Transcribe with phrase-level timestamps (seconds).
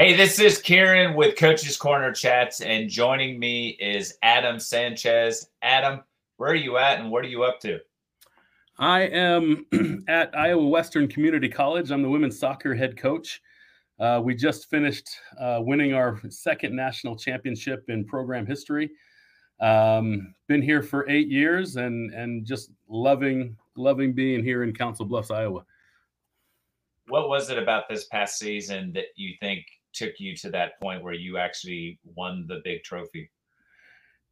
[0.00, 5.50] Hey, this is Kieran with Coach's Corner Chats, and joining me is Adam Sanchez.
[5.60, 6.00] Adam,
[6.38, 7.80] where are you at and what are you up to?
[8.78, 9.66] I am
[10.08, 11.90] at Iowa Western Community College.
[11.90, 13.42] I'm the women's soccer head coach.
[13.98, 18.92] Uh, we just finished uh, winning our second national championship in program history.
[19.60, 25.04] Um, been here for eight years and and just loving loving being here in Council
[25.04, 25.62] Bluffs, Iowa.
[27.08, 31.02] What was it about this past season that you think took you to that point
[31.02, 33.30] where you actually won the big trophy?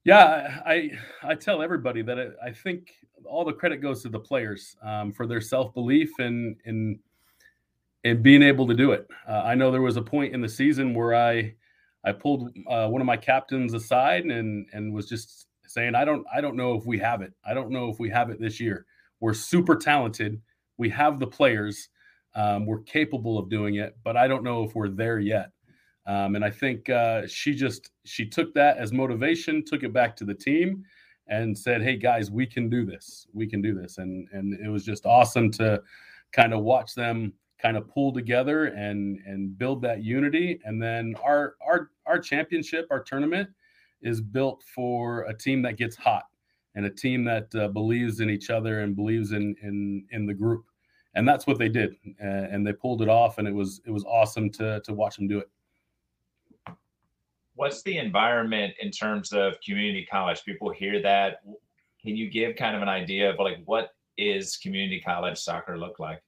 [0.04, 2.92] Yeah, I I tell everybody that I, I think
[3.24, 6.98] all the credit goes to the players um, for their self belief and and
[8.04, 9.06] and being able to do it.
[9.28, 11.54] Uh, I know there was a point in the season where I
[12.04, 16.24] I pulled uh, one of my captains aside and and was just saying I don't
[16.34, 17.32] I don't know if we have it.
[17.44, 18.86] I don't know if we have it this year.
[19.20, 20.40] We're super talented.
[20.76, 21.88] We have the players.
[22.34, 25.50] Um, we're capable of doing it, but I don't know if we're there yet.
[26.06, 30.16] Um, and I think uh, she just she took that as motivation, took it back
[30.16, 30.84] to the team,
[31.26, 33.26] and said, "Hey guys, we can do this.
[33.34, 35.82] We can do this." And and it was just awesome to
[36.32, 40.60] kind of watch them kind of pull together and and build that unity.
[40.64, 43.50] And then our our our championship, our tournament,
[44.00, 46.24] is built for a team that gets hot
[46.74, 50.34] and a team that uh, believes in each other and believes in in in the
[50.34, 50.64] group.
[51.14, 53.38] And that's what they did, and they pulled it off.
[53.38, 55.50] And it was it was awesome to to watch them do it
[57.58, 60.44] what's the environment in terms of community college?
[60.44, 61.40] People hear that.
[62.00, 65.98] Can you give kind of an idea of like what is community college soccer look
[65.98, 66.22] like?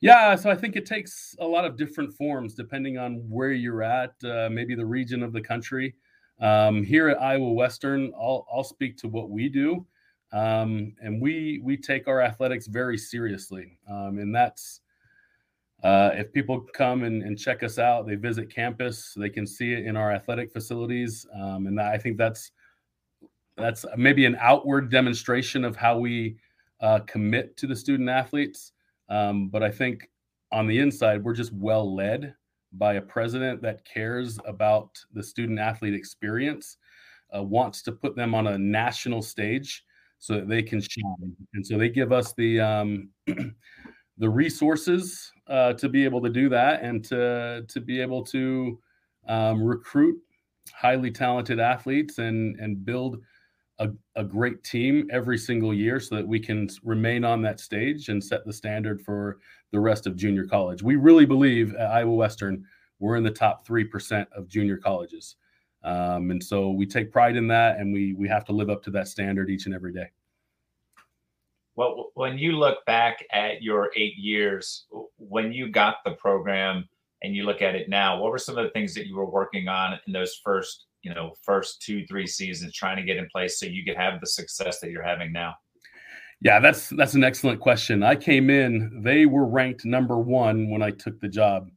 [0.00, 3.82] Yeah, so I think it takes a lot of different forms depending on where you're
[3.82, 5.96] at, uh, maybe the region of the country.
[6.40, 9.84] Um, here at Iowa Western, I'll, I'll speak to what we do,
[10.32, 14.80] um, and we we take our athletics very seriously, um, and that's
[15.82, 19.74] uh, if people come and, and, check us out, they visit campus, they can see
[19.74, 22.52] it in our athletic facilities, um, and I think that's
[23.56, 26.36] that's maybe an outward demonstration of how we
[26.80, 28.72] uh, commit to the student athletes.
[29.08, 30.10] Um, but I think
[30.50, 32.34] on the inside, we're just well led
[32.72, 36.78] by a president that cares about the student athlete experience,
[37.36, 39.84] uh, wants to put them on a national stage
[40.24, 43.10] so that they can shine, and so they give us the um,
[44.16, 48.78] the resources uh, to be able to do that and to to be able to
[49.28, 50.16] um, recruit
[50.72, 53.18] highly talented athletes and and build
[53.80, 58.08] a, a great team every single year so that we can remain on that stage
[58.08, 59.40] and set the standard for
[59.72, 60.82] the rest of junior college.
[60.82, 62.64] We really believe at Iowa Western
[62.98, 65.36] we're in the top three percent of junior colleges,
[65.84, 68.82] um, and so we take pride in that, and we we have to live up
[68.84, 70.10] to that standard each and every day.
[71.76, 74.86] Well, when you look back at your eight years,
[75.16, 76.88] when you got the program
[77.22, 79.28] and you look at it now, what were some of the things that you were
[79.28, 83.26] working on in those first, you know, first two, three seasons trying to get in
[83.32, 85.54] place so you could have the success that you're having now?
[86.40, 88.02] Yeah, that's that's an excellent question.
[88.02, 91.70] I came in, they were ranked number one when I took the job.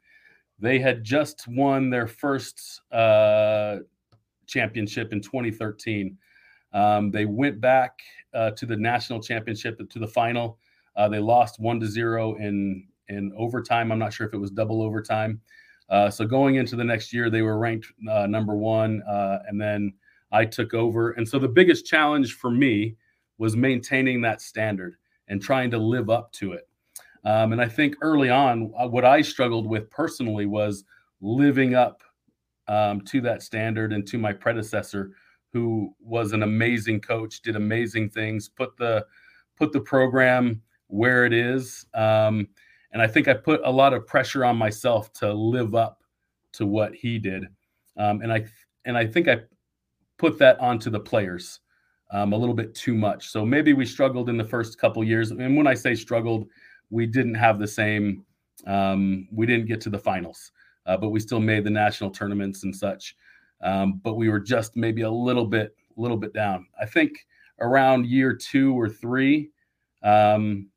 [0.59, 3.77] They had just won their first uh,
[4.47, 6.17] championship in 2013.
[6.73, 7.99] Um, they went back
[8.33, 10.59] uh, to the national championship to the final.
[10.95, 13.91] Uh, they lost one to zero in in overtime.
[13.91, 15.39] I'm not sure if it was double overtime.
[15.89, 19.59] Uh, so going into the next year, they were ranked uh, number one, uh, and
[19.59, 19.93] then
[20.31, 21.11] I took over.
[21.11, 22.97] And so the biggest challenge for me
[23.37, 24.97] was maintaining that standard
[25.29, 26.67] and trying to live up to it.
[27.23, 30.83] Um, and I think early on, uh, what I struggled with personally was
[31.21, 32.01] living up
[32.67, 35.11] um, to that standard and to my predecessor
[35.53, 39.05] who was an amazing coach, did amazing things, put the
[39.57, 41.85] put the program where it is.
[41.93, 42.47] Um,
[42.91, 46.03] and I think I put a lot of pressure on myself to live up
[46.53, 47.45] to what he did.
[47.97, 48.45] Um, and I
[48.85, 49.41] and I think I
[50.17, 51.59] put that onto the players
[52.11, 53.29] um, a little bit too much.
[53.29, 55.31] So maybe we struggled in the first couple years.
[55.31, 56.47] And when I say struggled,
[56.89, 58.23] we didn't have the same.
[58.65, 60.51] Um, we didn't get to the finals,
[60.87, 63.15] uh, but we still made the national tournaments and such
[63.61, 66.67] um, but we were just maybe a little bit, a little bit down.
[66.79, 67.25] I think
[67.59, 69.49] around year two or three,
[70.03, 70.67] um,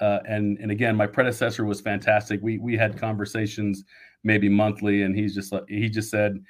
[0.00, 2.40] uh, and and again, my predecessor was fantastic.
[2.42, 3.84] We we had conversations
[4.22, 6.42] maybe monthly, and he's just he just said,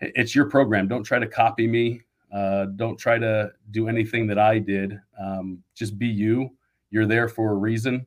[0.00, 0.88] "It's your program.
[0.88, 2.02] Don't try to copy me.
[2.32, 4.98] Uh, don't try to do anything that I did.
[5.20, 6.50] Um, just be you.
[6.90, 8.06] You're there for a reason."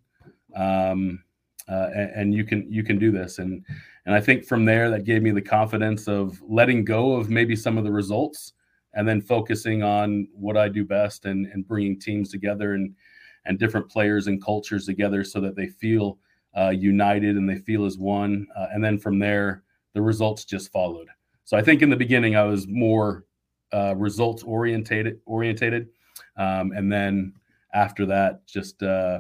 [0.56, 1.24] Um,
[1.68, 3.64] uh, and, and, you can you can do this and
[4.06, 7.56] and I think from there, that gave me the confidence of letting go of maybe
[7.56, 8.54] some of the results
[8.94, 12.96] and then focusing on what I do best and, and bringing teams together and,
[13.46, 16.18] and different players and cultures together so that they feel
[16.58, 18.48] uh, united and they feel as one.
[18.58, 19.64] Uh, and then from there,
[19.94, 21.08] the results just followed.
[21.46, 23.26] So I think in the beginning I was more
[23.72, 25.90] uh, results orientated, orientated,
[26.38, 27.34] um, and then
[27.74, 29.20] after that, just uh,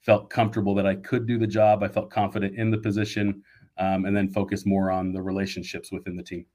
[0.00, 1.82] felt comfortable that I could do the job.
[1.82, 3.42] I felt confident in the position,
[3.78, 6.46] um, and then focus more on the relationships within the team.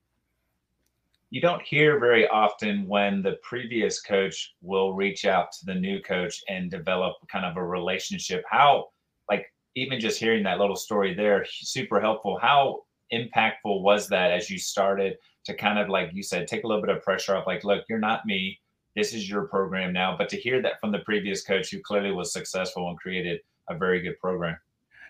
[1.29, 6.01] You don't hear very often when the previous coach will reach out to the new
[6.01, 8.43] coach and develop kind of a relationship.
[8.49, 8.89] How,
[9.29, 9.45] like,
[9.75, 12.37] even just hearing that little story there, super helpful.
[12.41, 12.81] How
[13.13, 16.83] impactful was that as you started to kind of, like you said, take a little
[16.83, 17.47] bit of pressure off?
[17.47, 18.59] Like, look, you're not me
[18.95, 20.15] this is your program now.
[20.17, 23.39] But to hear that from the previous coach who clearly was successful and created
[23.69, 24.57] a very good program.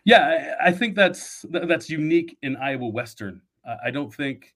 [0.05, 3.41] Yeah, I think that's that's unique in Iowa Western.
[3.83, 4.55] I don't think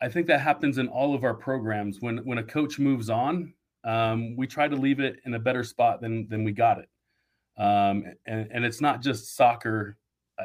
[0.00, 2.00] I think that happens in all of our programs.
[2.00, 3.54] When when a coach moves on,
[3.84, 6.88] um, we try to leave it in a better spot than than we got it.
[7.56, 9.96] Um, and, and it's not just soccer.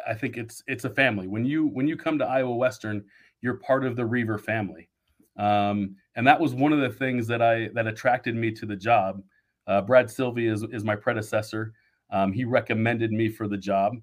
[0.08, 1.28] I think it's it's a family.
[1.28, 3.04] When you when you come to Iowa Western,
[3.42, 4.90] you're part of the Reiver family.
[5.38, 8.76] Um, and that was one of the things that I that attracted me to the
[8.76, 9.22] job.
[9.68, 11.74] Uh, Brad Sylvie is is my predecessor.
[12.10, 13.96] Um, he recommended me for the job,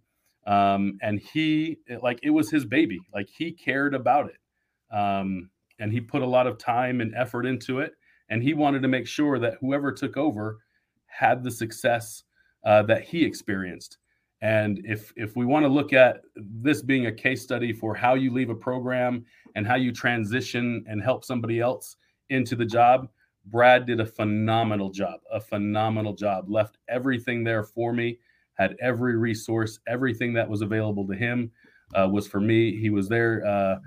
[0.47, 3.01] um, and he like it was his baby.
[3.13, 7.47] Like he cared about it, um, and he put a lot of time and effort
[7.47, 7.93] into it.
[8.29, 10.59] And he wanted to make sure that whoever took over
[11.07, 12.23] had the success
[12.65, 13.99] uh, that he experienced.
[14.43, 18.15] And if if we want to look at this being a case study for how
[18.15, 21.97] you leave a program and how you transition and help somebody else
[22.31, 23.09] into the job,
[23.47, 26.49] Brad did a phenomenal job, a phenomenal job.
[26.49, 28.19] Left everything there for me,
[28.61, 31.51] had every resource, everything that was available to him
[31.95, 32.79] uh, was for me.
[32.79, 33.47] He was there.
[33.47, 33.79] Uh,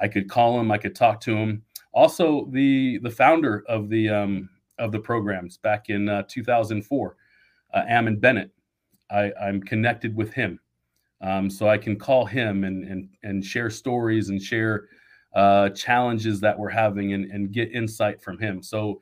[0.00, 1.62] I could call him, I could talk to him.
[1.92, 4.48] Also, the the founder of the um,
[4.78, 7.16] of the programs back in uh, 2004,
[7.74, 8.50] uh, Ammon Bennett
[9.10, 10.58] I, I'm connected with him.
[11.20, 14.88] Um, so I can call him and and and share stories and share
[15.34, 18.62] uh, challenges that we're having and, and get insight from him.
[18.62, 19.00] So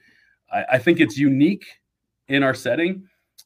[0.52, 1.66] I, I think it's unique
[2.28, 3.04] in our setting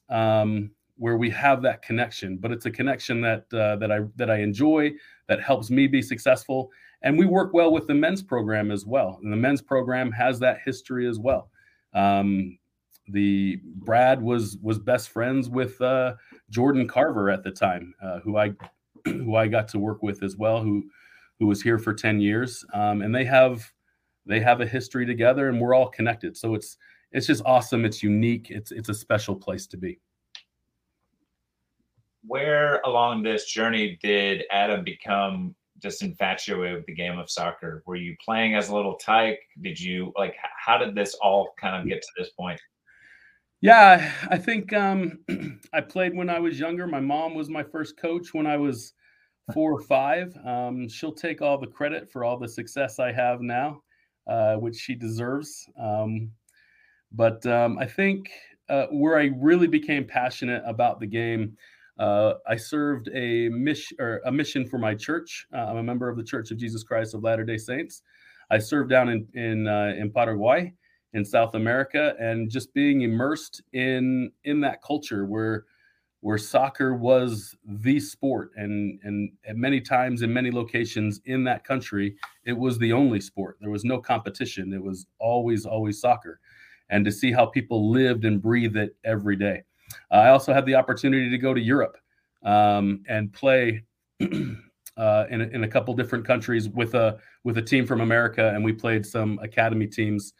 [0.09, 4.29] um, where we have that connection, but it's a connection that uh, that I that
[4.29, 4.93] I enjoy
[5.27, 6.71] that helps me be successful.
[7.01, 9.19] And we work well with the men's program as well.
[9.21, 11.49] And the men's program has that history as well.
[11.93, 12.57] Um,
[13.09, 16.15] the Brad was was best friends with uh,
[16.49, 18.53] Jordan Carver at the time, uh, who I
[19.05, 20.83] who I got to work with as well, who
[21.39, 23.71] who was here for ten years, um, and they have
[24.25, 26.35] they have a history together, and we're all connected.
[26.35, 26.77] So it's
[27.11, 27.85] it's just awesome.
[27.85, 28.47] It's unique.
[28.49, 29.99] It's it's a special place to be.
[32.27, 37.83] Where along this journey did Adam become just infatuated with the game of soccer?
[37.85, 39.39] Were you playing as a little tyke?
[39.61, 40.35] Did you like?
[40.57, 42.59] How did this all kind of get to this point?
[43.61, 45.19] Yeah, I think um,
[45.73, 46.87] I played when I was younger.
[46.87, 48.93] My mom was my first coach when I was
[49.53, 50.35] four or five.
[50.45, 53.81] Um, she'll take all the credit for all the success I have now,
[54.27, 55.67] uh, which she deserves.
[55.79, 56.31] Um,
[57.11, 58.29] but um, I think
[58.69, 61.57] uh, where I really became passionate about the game,
[61.97, 65.47] uh, I served a mission or a mission for my church.
[65.53, 68.01] Uh, I'm a member of the Church of Jesus Christ of Latter Day Saints.
[68.51, 70.73] I served down in in, uh, in Paraguay
[71.13, 75.65] in South America and just being immersed in in that culture where
[76.19, 82.15] where soccer was the sport and and many times in many locations in that country
[82.45, 86.39] it was the only sport there was no competition it was always always soccer
[86.89, 89.63] and to see how people lived and breathed it every day
[90.11, 91.97] i also had the opportunity to go to europe
[92.43, 93.83] um, and play
[94.21, 98.63] uh, in, in a couple different countries with a with a team from america and
[98.63, 100.33] we played some academy teams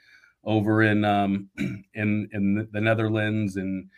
[0.46, 1.50] over in um,
[1.94, 3.90] in in the Netherlands and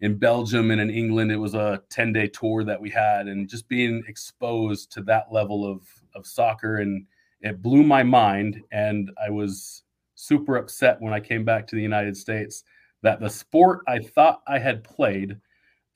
[0.00, 1.32] in Belgium and in England.
[1.32, 5.32] It was a 10 day tour that we had, and just being exposed to that
[5.32, 5.82] level of
[6.14, 7.06] of soccer and
[7.40, 8.62] it blew my mind.
[8.72, 9.82] And I was
[10.14, 12.64] super upset when I came back to the United States
[13.06, 15.36] that the sport I thought I had played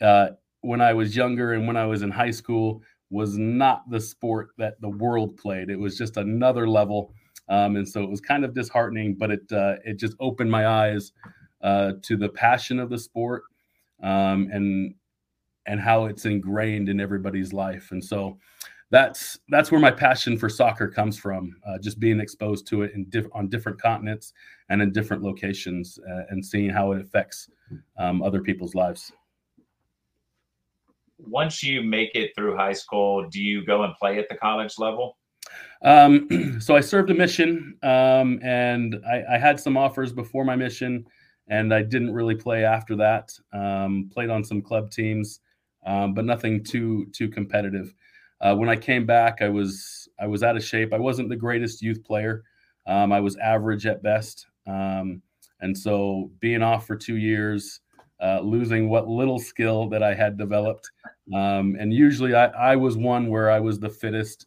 [0.01, 0.29] uh,
[0.61, 4.51] when I was younger and when I was in high school was not the sport
[4.59, 5.71] that the world played.
[5.71, 7.13] It was just another level.
[7.49, 10.69] Um, and so it was kind of disheartening, but it uh, it just opened my
[10.69, 11.11] eyes
[11.63, 13.43] uh, to the passion of the sport
[14.01, 14.95] um, and
[15.67, 17.91] and how it's ingrained in everybody's life.
[17.91, 18.39] And so
[18.91, 21.57] that's that's where my passion for soccer comes from.
[21.67, 24.33] Uh, just being exposed to it in diff- on different continents
[24.69, 27.49] and in different locations, uh, and seeing how it affects
[27.99, 29.13] um, other people's lives.
[31.19, 34.79] Once you make it through high school, do you go and play at the college
[34.79, 35.17] level?
[35.83, 40.57] Um, so I served a mission, um, and I, I, had some offers before my
[40.57, 41.07] mission,
[41.49, 43.33] and I didn't really play after that.
[43.53, 45.41] Um, played on some club teams,
[45.87, 47.95] um, but nothing too too competitive.
[48.41, 50.93] Uh, when I came back, I was I was out of shape.
[50.93, 52.43] I wasn't the greatest youth player.
[52.87, 55.23] Um, I was average at best, um,
[55.61, 57.81] and so being off for two years,
[58.23, 60.91] uh, losing what little skill that I had developed,
[61.35, 64.47] um, and usually I, I, was one where I was the fittest,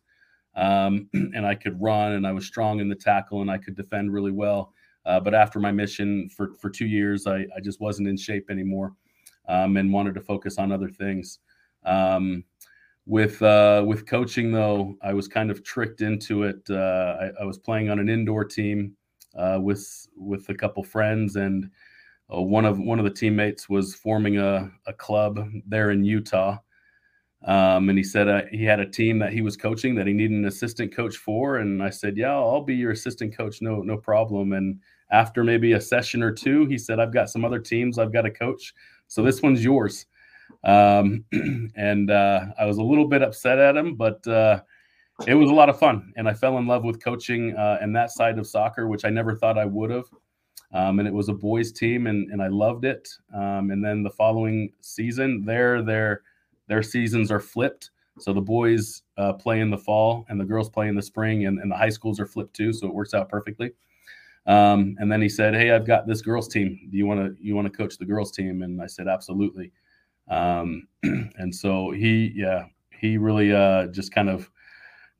[0.55, 3.75] um, and I could run, and I was strong in the tackle, and I could
[3.75, 4.73] defend really well.
[5.05, 8.50] Uh, but after my mission for for two years, I, I just wasn't in shape
[8.50, 8.93] anymore,
[9.47, 11.38] um, and wanted to focus on other things.
[13.05, 16.62] With uh, with coaching, though, I was kind of tricked into it.
[16.69, 18.95] Uh, I, I, was playing on an indoor team
[19.38, 21.69] uh, with with a couple friends, and
[22.33, 26.60] uh, one of one of the teammates was forming a, a club there in Utah.
[27.45, 30.13] Um, and he said uh, he had a team that he was coaching that he
[30.13, 33.81] needed an assistant coach for, and I said, "Yeah, I'll be your assistant coach, no
[33.81, 34.79] no problem." And
[35.12, 38.22] after maybe a session or two, he said, "I've got some other teams I've got
[38.22, 38.74] to coach,
[39.07, 40.05] so this one's yours."
[40.63, 41.25] Um,
[41.75, 44.62] and uh, I was a little bit upset at him, but uh,
[45.27, 46.13] it was a lot of fun.
[46.15, 49.10] And I fell in love with coaching uh, and that side of soccer, which I
[49.10, 50.05] never thought I would have.
[50.74, 53.08] Um, and it was a boys' team, and, and I loved it.
[53.34, 56.22] Um, and then the following season, their their
[56.67, 57.91] their seasons are flipped.
[58.20, 61.46] So the boys uh, play in the fall, and the girls play in the spring,
[61.46, 62.74] and, and the high schools are flipped too.
[62.74, 63.72] So it works out perfectly.
[64.46, 66.88] Um, and then he said, "Hey, I've got this girls' team.
[66.89, 69.72] Do you want to you want to coach the girls' team?" And I said, "Absolutely."
[70.30, 72.65] Um, and so he, yeah,
[73.00, 74.50] he really uh, just kind of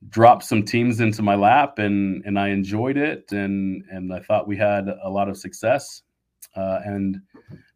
[0.10, 4.48] dropped some teams into my lap, and and I enjoyed it, and and I thought
[4.48, 6.02] we had a lot of success.
[6.56, 7.18] Uh, and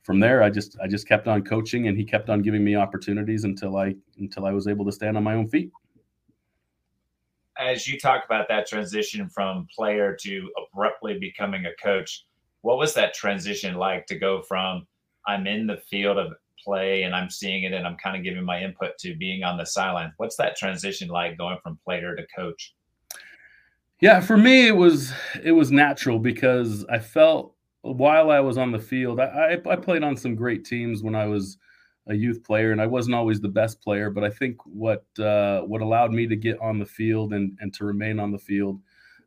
[0.04, 2.76] from there, I just I just kept on coaching, and he kept on giving me
[2.76, 5.72] opportunities until I until I was able to stand on my own feet.
[7.60, 12.26] As you talk about that transition from player to abruptly becoming a coach,
[12.62, 14.86] what was that transition like to go from
[15.26, 16.34] I'm in the field of
[16.68, 19.58] play and I'm seeing it and I'm kind of giving my input to being on
[19.58, 20.12] the sideline.
[20.18, 22.76] What's that transition like going from player to coach?
[24.02, 28.72] Yeah, for me it was it was natural because I felt while I was on
[28.72, 31.58] the field, I, I, I played on some great teams when I was
[32.08, 34.10] a youth player, and I wasn't always the best player.
[34.10, 37.74] But I think what uh, what allowed me to get on the field and and
[37.76, 38.82] to remain on the field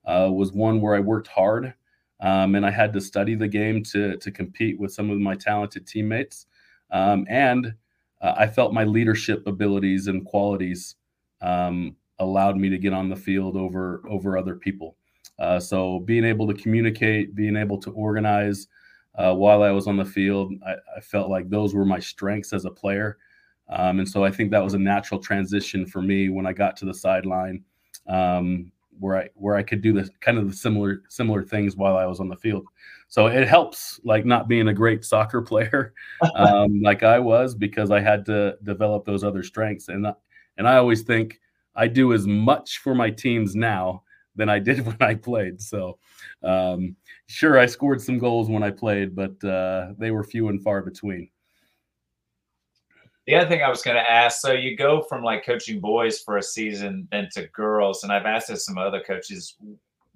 [0.05, 1.75] uh, was one where I worked hard,
[2.21, 5.35] um, and I had to study the game to to compete with some of my
[5.35, 6.47] talented teammates.
[6.93, 7.75] Um, and
[8.21, 10.97] uh, I felt my leadership abilities and qualities
[11.41, 14.97] um, allowed me to get on the field over over other people.
[15.39, 18.69] Uh, so being able to communicate, being able to organize
[19.15, 22.53] uh, while I was on the field, I, I, felt like those were my strengths
[22.53, 23.19] as a player.
[23.69, 26.77] Um, and so I think that was a natural transition for me when I got
[26.79, 27.65] to the sideline,
[28.07, 28.71] um,
[29.01, 32.07] where I where I could do the kind of the similar similar things while I
[32.07, 32.67] was on the field.
[33.09, 35.95] So it helps like not being a great soccer player
[36.37, 39.89] um, like i was because i had to develop those other strengths.
[39.89, 40.07] And
[40.57, 41.41] and i always think
[41.75, 44.05] i do as much for my teams now
[44.37, 45.61] than i did when i played.
[45.61, 45.99] So
[46.45, 46.95] um,
[47.27, 50.83] sure i scored some goals when i played but uh, they were few and far
[50.83, 51.29] between
[53.27, 56.21] the other thing I was going to ask, so you go from like coaching boys
[56.21, 59.57] for a season, then to girls, and I've asked this some other coaches.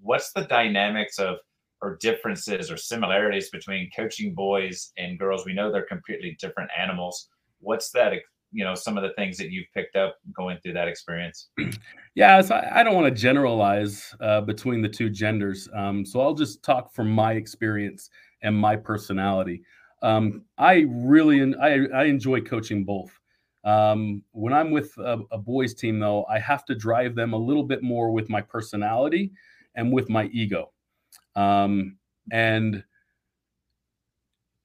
[0.00, 1.36] What's the dynamics of
[1.82, 5.44] or differences or similarities between coaching boys and girls?
[5.44, 7.28] We know they're completely different animals.
[7.60, 8.12] What's that?
[8.52, 11.48] You know, some of the things that you've picked up going through that experience.
[12.16, 15.68] Yeah, so I don't want to generalize uh, between the two genders.
[15.74, 18.08] Um, so I'll just talk from my experience
[18.42, 19.62] and my personality.
[20.04, 23.18] Um, I really I, I enjoy coaching both.
[23.64, 27.38] Um, when I'm with a, a, boys team, though, I have to drive them a
[27.38, 29.32] little bit more with my personality
[29.74, 30.72] and with my ego.
[31.34, 31.96] Um,
[32.30, 32.84] and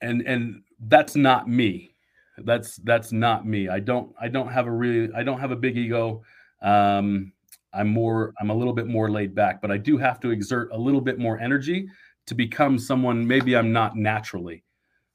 [0.01, 1.95] and and that's not me.
[2.39, 3.69] That's that's not me.
[3.69, 6.21] I don't i don't have a really i don't have a big ego.
[6.61, 7.31] Um
[7.73, 10.71] i'm more i'm a little bit more laid back but i do have to exert
[10.71, 11.87] a little bit more energy
[12.25, 14.63] to become someone maybe i'm not naturally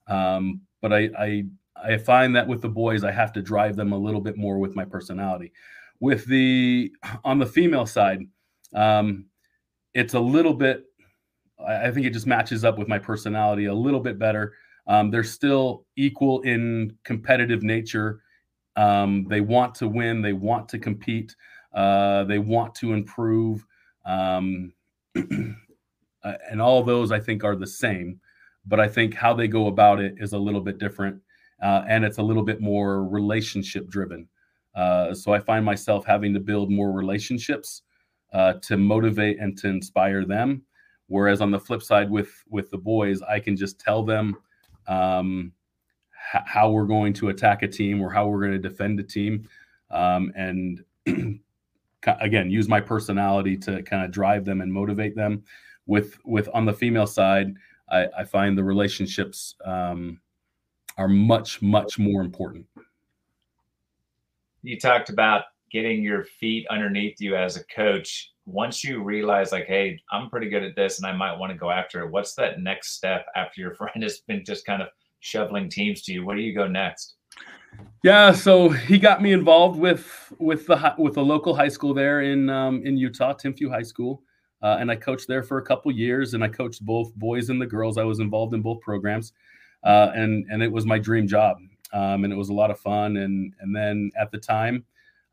[0.08, 1.44] um but i i
[1.76, 4.58] i find that with the boys i have to drive them a little bit more
[4.58, 5.52] with my personality
[6.00, 6.92] with the
[7.25, 8.20] on the female side
[8.75, 9.26] um
[9.94, 10.84] it's a little bit
[11.66, 14.54] I, think it just matches up with my personality a little bit better.
[14.87, 18.20] Um, they're still equal in competitive nature.
[18.76, 20.20] Um, they want to win.
[20.20, 21.34] They want to compete.
[21.73, 23.64] Uh, they want to improve.
[24.04, 24.73] Um,
[25.16, 28.20] uh, and all those I think are the same,
[28.66, 31.21] but I think how they go about it is a little bit different,
[31.62, 34.28] uh, and it's a little bit more relationship driven.
[34.75, 37.83] Uh, so I find myself having to build more relationships
[38.33, 40.62] uh, to motivate and to inspire them.
[41.06, 44.37] Whereas on the flip side with with the boys, I can just tell them
[44.88, 45.52] um,
[46.35, 49.02] h- how we're going to attack a team or how we're going to defend a
[49.02, 49.49] team,
[49.90, 50.83] um, and
[52.21, 55.44] again use my personality to kind of drive them and motivate them.
[55.87, 57.54] With with on the female side,
[57.90, 60.20] I, I find the relationships um,
[60.96, 62.66] are much much more important.
[64.62, 68.30] You talked about getting your feet underneath you as a coach.
[68.46, 71.58] Once you realize, like, hey, I'm pretty good at this, and I might want to
[71.58, 72.10] go after it.
[72.10, 74.88] What's that next step after your friend has been just kind of
[75.20, 76.24] shoveling teams to you?
[76.24, 77.14] Where do you go next?
[78.02, 82.20] Yeah, so he got me involved with with the with a local high school there
[82.20, 84.22] in um, in Utah, Timpview High School,
[84.64, 86.35] uh, and I coached there for a couple years.
[86.35, 87.99] And I coached both boys and the girls.
[87.99, 89.33] I was involved in both programs,
[89.85, 91.59] uh, and and it was my dream job,
[91.92, 93.18] um, and it was a lot of fun.
[93.18, 94.85] And and then at the time,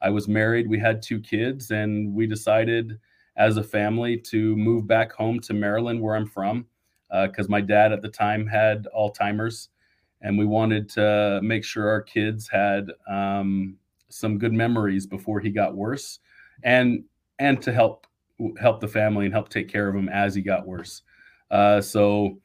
[0.02, 0.70] I was married.
[0.70, 3.00] We had two kids, and we decided
[3.38, 6.66] as a family to move back home to Maryland, where I'm from,
[7.10, 9.70] because uh, my dad at the time had Alzheimer's
[10.22, 13.76] and we wanted to make sure our kids had um,
[14.10, 16.20] some good memories before he got worse,
[16.64, 17.04] and
[17.40, 18.06] and to help
[18.60, 21.04] help the family and help take care of him as he got worse.
[21.50, 22.40] Uh, so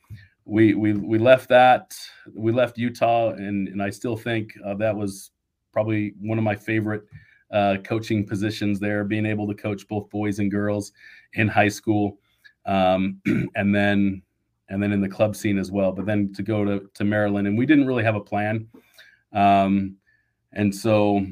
[0.45, 1.97] we we we left that
[2.35, 5.31] we left Utah, and and I still think uh, that was
[5.73, 7.03] probably one of my favorite
[7.51, 10.93] uh, coaching positions there, being able to coach both boys and girls
[11.35, 12.19] in high school,
[12.65, 13.21] um,
[13.55, 14.23] and then
[14.69, 15.93] and then in the club scene as well.
[15.93, 18.69] But then to go to, to Maryland, and we didn't really have a plan.
[19.33, 19.97] Um,
[20.53, 21.25] and so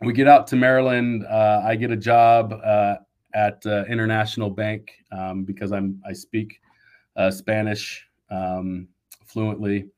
[0.00, 1.24] we get out to Maryland.
[1.24, 2.96] Uh, I get a job uh,
[3.34, 6.60] at uh, International Bank um, because I'm I speak
[7.16, 8.88] uh, Spanish um,
[9.26, 9.88] fluently.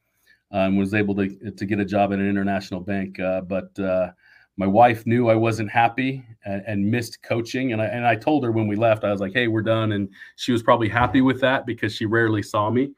[0.51, 4.11] and was able to to get a job at an international bank, uh, but uh,
[4.57, 7.73] my wife knew I wasn't happy and, and, missed coaching.
[7.73, 9.93] And I, and I told her when we left, I was like, hey, we're done.
[9.93, 12.93] And she was probably happy with that because she rarely saw me.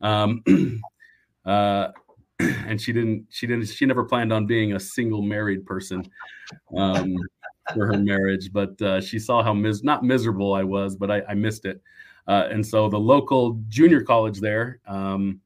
[0.00, 0.42] Um,
[1.44, 1.88] uh,
[2.38, 6.08] and she didn't, she didn't, she never planned on being a single married person
[6.76, 7.16] um,
[7.74, 8.52] for her marriage.
[8.52, 11.80] But uh, she saw how mis- not miserable I was, but I, I missed it.
[12.26, 15.40] Uh, and so the local junior college there, um,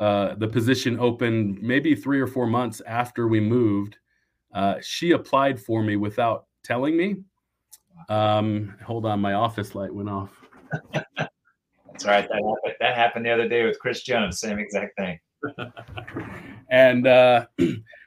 [0.00, 3.96] uh, the position opened maybe three or four months after we moved
[4.56, 7.16] uh, she applied for me without telling me.
[8.08, 10.30] Um, hold on, my office light went off.
[10.94, 12.26] That's right.
[12.26, 14.40] That happened, that happened the other day with Chris Jones.
[14.40, 15.18] Same exact thing.
[16.70, 17.46] and uh,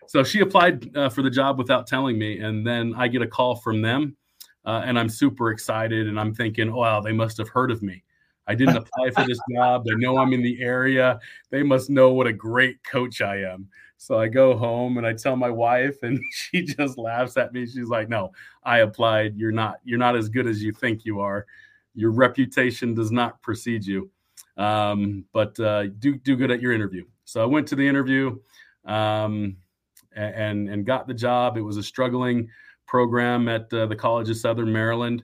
[0.10, 3.28] so she applied uh, for the job without telling me, and then I get a
[3.28, 4.18] call from them,
[4.66, 8.04] uh, and I'm super excited, and I'm thinking, wow, they must have heard of me.
[8.48, 9.86] I didn't apply for this job.
[9.86, 11.20] They know I'm in the area.
[11.52, 13.68] They must know what a great coach I am.
[13.98, 17.68] So I go home and I tell my wife, and she just laughs at me.
[17.68, 18.32] She's like, "No,
[18.64, 19.38] I applied.
[19.38, 19.76] You're not.
[19.84, 21.46] You're not as good as you think you are.
[21.94, 24.10] Your reputation does not precede you.
[24.58, 28.40] Um, but uh, do do good at your interview." So I went to the interview,
[28.86, 29.58] um,
[30.16, 31.58] and and got the job.
[31.58, 32.50] It was a struggling
[32.88, 35.24] program at uh, the College of Southern Maryland.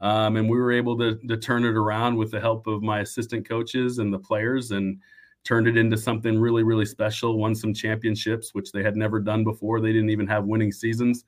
[0.00, 3.00] Um, and we were able to, to turn it around with the help of my
[3.00, 4.98] assistant coaches and the players and
[5.44, 9.44] turned it into something really, really special, won some championships, which they had never done
[9.44, 9.80] before.
[9.80, 11.24] They didn't even have winning seasons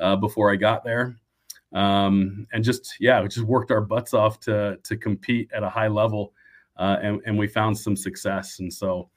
[0.00, 1.16] uh, before I got there.
[1.74, 5.68] Um, and just, yeah, we just worked our butts off to, to compete at a
[5.68, 6.32] high level.
[6.76, 8.58] Uh, and, and we found some success.
[8.58, 9.10] And so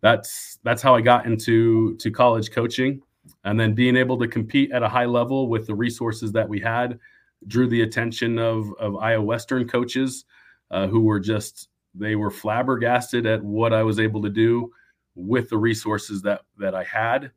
[0.00, 3.02] that's, that's how I got into, to college coaching.
[3.44, 6.60] And then being able to compete at a high level with the resources that we
[6.60, 6.98] had
[7.46, 10.24] drew the attention of, of Iowa Western coaches
[10.70, 14.70] uh, who were just they were flabbergasted at what I was able to do
[15.14, 17.32] with the resources that that I had,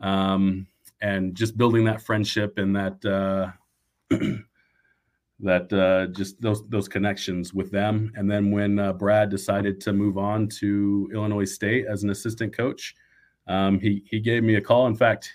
[0.00, 0.66] um,
[1.00, 4.16] and just building that friendship and that uh,
[5.42, 8.12] that uh, just those those connections with them.
[8.16, 12.56] And then when uh, Brad decided to move on to Illinois State as an assistant
[12.56, 12.94] coach,
[13.46, 14.86] um, he he gave me a call.
[14.86, 15.32] In fact,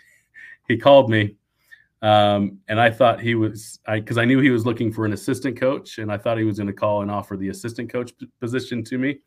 [0.68, 1.36] he called me
[2.02, 5.14] um, and I thought he was, I because I knew he was looking for an
[5.14, 8.14] assistant coach, and I thought he was going to call and offer the assistant coach
[8.40, 9.20] position to me.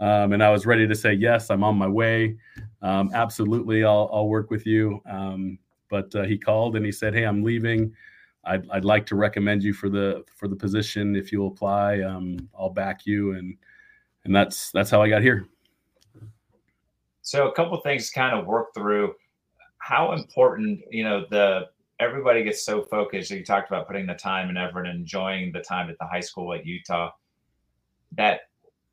[0.00, 2.36] Um, and I was ready to say yes, I'm on my way.
[2.82, 5.00] Um, absolutely, I'll, I'll work with you.
[5.08, 5.58] Um,
[5.90, 7.92] but uh, he called and he said, "Hey, I'm leaving.
[8.48, 11.14] I'd, I'd like to recommend you for the for the position.
[11.14, 13.56] If you'll apply, um, I'll back you." And
[14.24, 15.46] and that's that's how I got here.
[17.22, 19.14] So a couple things to kind of work through.
[19.78, 21.66] How important, you know, the
[22.00, 23.30] everybody gets so focused.
[23.30, 26.20] You talked about putting the time and effort and enjoying the time at the high
[26.20, 27.10] school at Utah.
[28.16, 28.40] That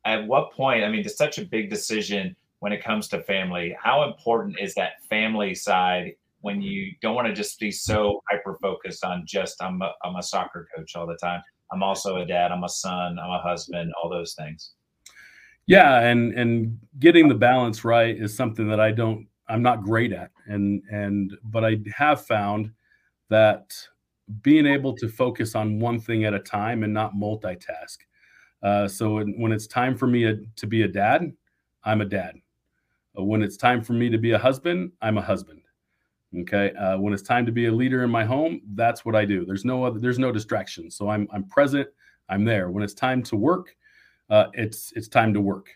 [0.04, 3.76] at what point, I mean, it's such a big decision when it comes to family.
[3.82, 6.14] How important is that family side
[6.46, 10.14] when you don't want to just be so hyper focused on just I'm a, I'm
[10.14, 11.42] a soccer coach all the time.
[11.72, 12.52] I'm also a dad.
[12.52, 13.18] I'm a son.
[13.18, 13.92] I'm a husband.
[14.00, 14.74] All those things.
[15.66, 19.26] Yeah, and and getting the balance right is something that I don't.
[19.48, 22.70] I'm not great at, and and but I have found
[23.28, 23.74] that
[24.42, 27.98] being able to focus on one thing at a time and not multitask.
[28.62, 31.32] Uh, so when it's time for me to be a dad,
[31.82, 32.36] I'm a dad.
[33.18, 35.62] Uh, when it's time for me to be a husband, I'm a husband.
[36.40, 36.72] Okay.
[36.72, 39.44] Uh, when it's time to be a leader in my home, that's what I do.
[39.44, 39.98] There's no other.
[39.98, 40.90] There's no distraction.
[40.90, 41.88] So I'm I'm present.
[42.28, 42.70] I'm there.
[42.70, 43.74] When it's time to work,
[44.28, 45.68] uh, it's it's time to work.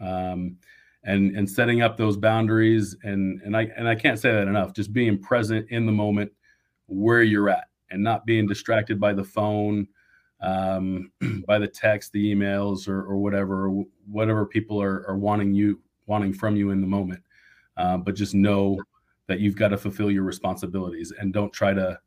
[0.00, 0.56] Um,
[1.04, 4.74] and and setting up those boundaries and and I and I can't say that enough.
[4.74, 6.32] Just being present in the moment
[6.86, 9.86] where you're at and not being distracted by the phone,
[10.40, 11.10] um,
[11.46, 13.70] by the text, the emails, or, or whatever,
[14.06, 17.22] whatever people are, are wanting you wanting from you in the moment.
[17.76, 18.78] Uh, but just know
[19.26, 21.98] that you've got to fulfill your responsibilities and don't try to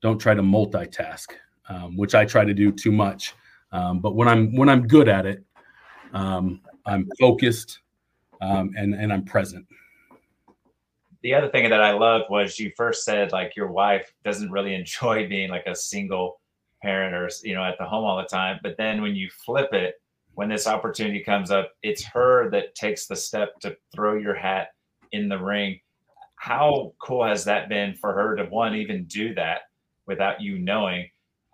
[0.00, 1.26] don't try to multitask,
[1.68, 3.34] um, which I try to do too much.
[3.72, 5.44] Um, but when I'm when I'm good at it,
[6.12, 7.80] um, I'm focused
[8.40, 9.66] um, and and I'm present
[11.22, 14.74] the other thing that I loved was you first said like your wife doesn't really
[14.82, 16.40] enjoy being like a single
[16.82, 18.60] parent or you know at the home all the time.
[18.62, 19.94] But then when you flip it,
[20.34, 24.68] when this opportunity comes up, it's her that takes the step to throw your hat
[25.12, 25.80] in the ring.
[26.38, 29.62] How cool has that been for her to one even do that
[30.06, 31.08] without you knowing,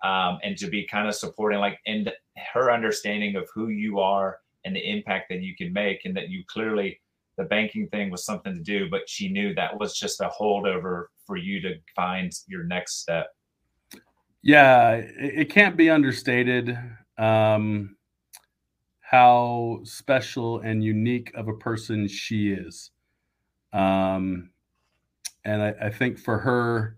[0.04, 2.10] um, and to be kind of supporting like and
[2.52, 6.28] her understanding of who you are and the impact that you can make, and that
[6.28, 7.00] you clearly
[7.36, 11.06] the banking thing was something to do, but she knew that was just a holdover
[11.26, 13.34] for you to find your next step.
[14.42, 16.78] Yeah, it can't be understated
[17.18, 17.96] um,
[19.00, 22.90] how special and unique of a person she is.
[23.72, 24.50] Um,
[25.44, 26.96] and I, I, think for her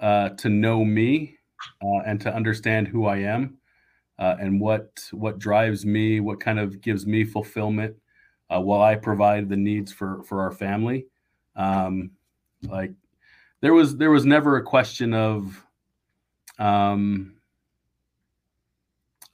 [0.00, 1.36] uh, to know me
[1.82, 3.58] uh, and to understand who I am
[4.18, 7.96] uh, and what what drives me, what kind of gives me fulfillment,
[8.50, 11.06] uh, while I provide the needs for for our family.
[11.56, 12.12] Um,
[12.68, 12.92] like
[13.60, 15.64] there was there was never a question of
[16.58, 17.36] um,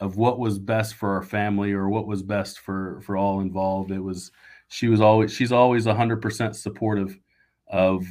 [0.00, 3.90] of what was best for our family or what was best for for all involved.
[3.90, 4.30] It was
[4.68, 7.18] she was always she's always hundred percent supportive
[7.68, 8.06] of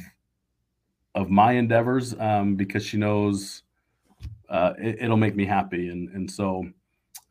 [1.16, 3.64] of my endeavors um, because she knows
[4.48, 6.64] uh, it, will make me happy and and so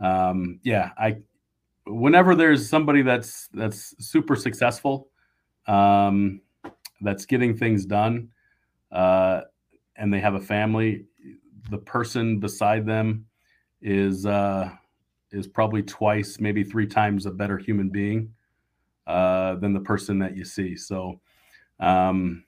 [0.02, 1.17] um, yeah I
[1.86, 5.10] whenever there's somebody that's that's super successful,
[5.67, 6.41] um,
[7.02, 8.30] that's getting things done,
[8.91, 9.41] uh,
[9.95, 11.06] and they have a family,
[11.69, 13.26] the person beside them
[13.82, 14.69] is uh,
[15.32, 18.34] is probably twice, maybe three times a better human being
[19.08, 20.76] uh, than the person that you see.
[20.76, 21.19] So,
[21.80, 22.44] um,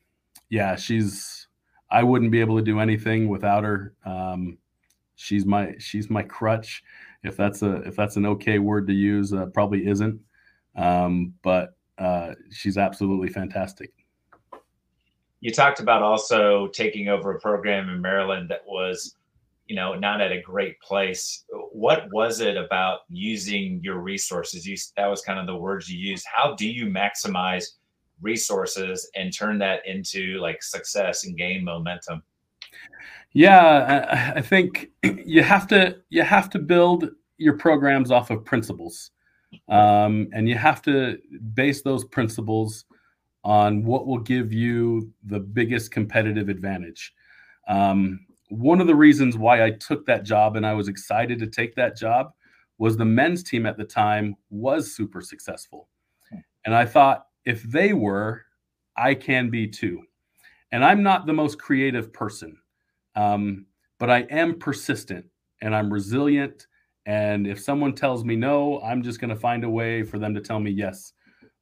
[0.49, 1.47] yeah, she's.
[1.89, 3.93] I wouldn't be able to do anything without her.
[4.05, 4.57] Um,
[5.15, 6.83] she's my she's my crutch
[7.23, 10.19] if that's a if that's an okay word to use, uh, probably isn't.
[10.75, 13.91] Um, but uh, she's absolutely fantastic.
[15.39, 19.15] You talked about also taking over a program in Maryland that was,
[19.67, 21.45] you know, not at a great place.
[21.71, 24.67] What was it about using your resources?
[24.67, 26.25] You that was kind of the words you used.
[26.31, 27.65] How do you maximize
[28.21, 32.23] resources and turn that into like success and gain momentum?
[33.34, 39.12] Yeah, I, think you have to you have to build your programs off of principles,
[39.69, 41.19] um, and you have to
[41.53, 42.86] base those principles
[43.43, 47.13] on what will give you the biggest competitive advantage.
[47.67, 51.47] Um, one of the reasons why I took that job and I was excited to
[51.47, 52.32] take that job
[52.77, 55.89] was the men's team at the time was super successful.
[56.65, 58.43] And I thought if they were,
[58.97, 60.03] I can be too.
[60.73, 62.57] And I'm not the most creative person.
[63.15, 63.65] Um,
[63.99, 65.25] but I am persistent
[65.62, 66.67] and I'm resilient.
[67.05, 70.36] And if someone tells me no, I'm just going to find a way for them
[70.36, 71.13] to tell me yes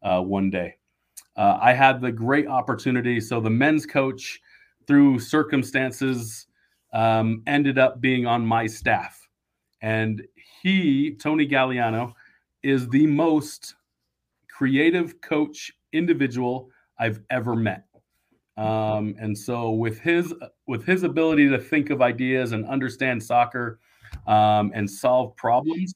[0.01, 0.75] uh, one day.
[1.37, 3.21] Uh, I had the great opportunity.
[3.21, 4.41] So the men's coach,
[4.87, 6.47] through circumstances,
[6.93, 9.21] um, ended up being on my staff.
[9.83, 10.23] And
[10.63, 12.13] he, Tony Galliano,
[12.63, 13.75] is the most
[14.57, 17.85] creative coach individual I've ever met.
[18.57, 20.33] Um, and so with his
[20.65, 23.79] with his ability to think of ideas and understand soccer
[24.27, 25.93] um, and solve problems,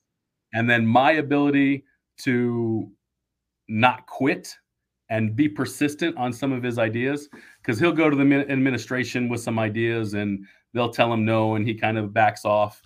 [0.54, 1.86] and then my ability
[2.24, 2.92] to
[3.70, 4.54] not quit
[5.10, 7.30] and be persistent on some of his ideas
[7.62, 11.66] because he'll go to the administration with some ideas and they'll tell him no and
[11.66, 12.82] he kind of backs off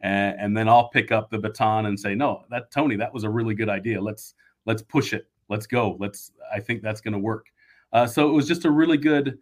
[0.00, 3.24] and, and, then i'll pick up the baton and say no that tony that was
[3.24, 4.34] a really good idea let's
[4.68, 7.46] let's push it let's go let's i think that's going to work
[7.92, 9.38] uh, so it was just a really good,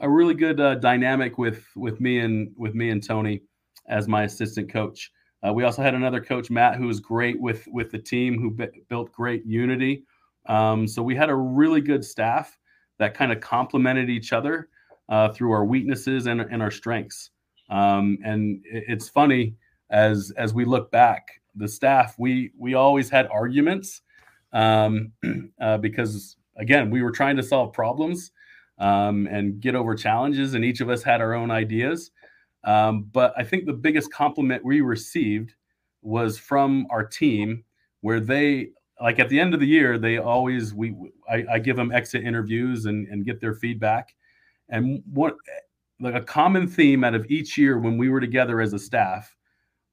[0.00, 3.42] a really good uh, dynamic with with me and with me and Tony
[3.88, 5.10] as my assistant coach.
[5.46, 8.50] Uh, we also had another coach, Matt, who was great with with the team, who
[8.50, 10.04] b- built great unity.
[10.46, 12.58] Um, so we had a really good staff
[12.98, 14.68] that kind of complemented each other
[15.08, 17.30] uh, through our weaknesses and, and our strengths.
[17.68, 19.54] Um, and it's funny
[19.90, 24.02] as as we look back, the staff we we always had arguments
[24.56, 25.12] um,
[25.60, 28.32] uh, because again we were trying to solve problems
[28.78, 32.10] um, and get over challenges, and each of us had our own ideas.
[32.64, 35.54] Um, but I think the biggest compliment we received
[36.02, 37.64] was from our team,
[38.00, 40.96] where they like at the end of the year they always we
[41.28, 44.14] I, I give them exit interviews and and get their feedback,
[44.68, 45.36] and what
[46.00, 49.34] like a common theme out of each year when we were together as a staff,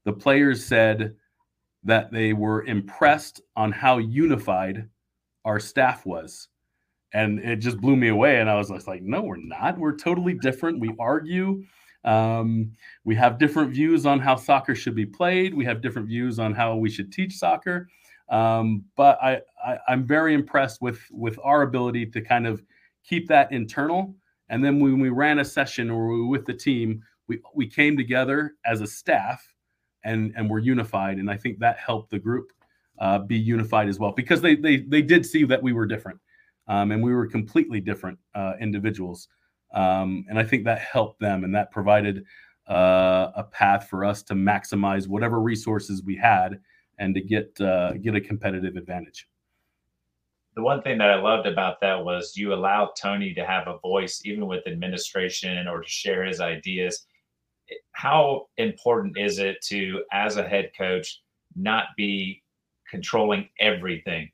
[0.03, 1.15] the players said
[1.83, 4.87] that they were impressed on how unified
[5.45, 6.47] our staff was.
[7.13, 8.39] And it just blew me away.
[8.39, 9.77] And I was like, no, we're not.
[9.77, 10.79] We're totally different.
[10.79, 11.63] We argue.
[12.05, 12.71] Um,
[13.03, 15.53] we have different views on how soccer should be played.
[15.53, 17.87] We have different views on how we should teach soccer.
[18.29, 22.63] Um, but I, I, I'm very impressed with with our ability to kind of
[23.03, 24.15] keep that internal
[24.49, 27.67] and then when we ran a session or we were with the team, we, we
[27.67, 29.52] came together as a staff
[30.03, 31.17] and, and we're unified.
[31.17, 32.51] And I think that helped the group
[32.99, 36.19] uh, be unified as well because they, they, they did see that we were different
[36.67, 39.27] um, and we were completely different uh, individuals.
[39.73, 42.25] Um, and I think that helped them and that provided
[42.69, 46.59] uh, a path for us to maximize whatever resources we had
[46.99, 49.27] and to get uh, get a competitive advantage
[50.55, 53.79] the one thing that I loved about that was you allowed Tony to have a
[53.79, 57.05] voice, even with administration or to share his ideas.
[57.91, 61.21] How important is it to, as a head coach,
[61.55, 62.43] not be
[62.89, 64.29] controlling everything?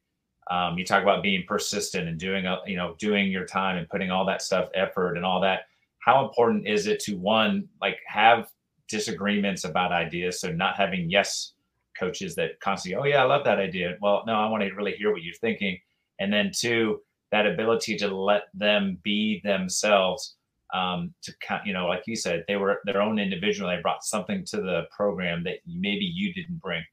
[0.49, 3.88] Um, you talk about being persistent and doing, a, you know, doing your time and
[3.89, 5.62] putting all that stuff, effort and all that.
[5.99, 8.49] How important is it to one, like have
[8.88, 10.39] disagreements about ideas?
[10.39, 11.54] So not having yes
[11.99, 13.97] coaches that constantly, oh yeah, I love that idea.
[14.02, 15.78] Well, no, I want to really hear what you're thinking
[16.19, 20.36] and then two that ability to let them be themselves
[20.73, 24.03] um, to kind, you know like you said they were their own individual they brought
[24.03, 26.84] something to the program that maybe you didn't bring.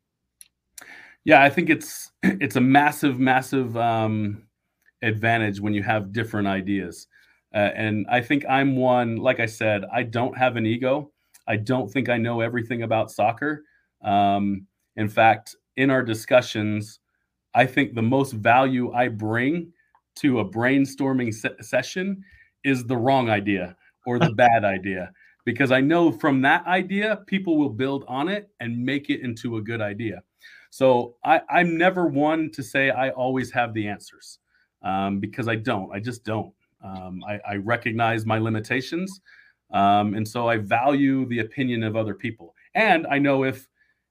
[1.24, 4.44] Yeah i think it's it's a massive massive um,
[5.02, 7.06] advantage when you have different ideas.
[7.54, 11.10] Uh, and i think i'm one like i said i don't have an ego.
[11.48, 13.64] I don't think i know everything about soccer.
[14.02, 17.00] Um, in fact in our discussions
[17.56, 19.72] I think the most value I bring
[20.16, 22.22] to a brainstorming se- session
[22.66, 25.12] is the wrong idea or the bad idea
[25.46, 29.56] because I know from that idea people will build on it and make it into
[29.56, 30.22] a good idea.
[30.70, 34.40] So I, am never one to say I always have the answers
[34.82, 35.90] um, because I don't.
[35.92, 36.52] I just don't.
[36.84, 39.20] Um, I, I, recognize my limitations,
[39.72, 42.54] um, and so I value the opinion of other people.
[42.74, 43.66] And I know if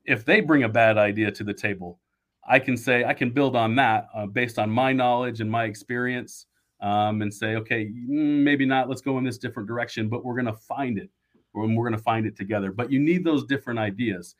[0.05, 1.99] if they bring a bad idea to the table,
[2.47, 5.65] I can say I can build on that uh, based on my knowledge and my
[5.65, 6.47] experience,
[6.81, 8.89] um, and say, okay, mm, maybe not.
[8.89, 11.09] Let's go in this different direction, but we're going to find it,
[11.53, 12.71] or we're going to find it together.
[12.71, 14.35] But you need those different ideas.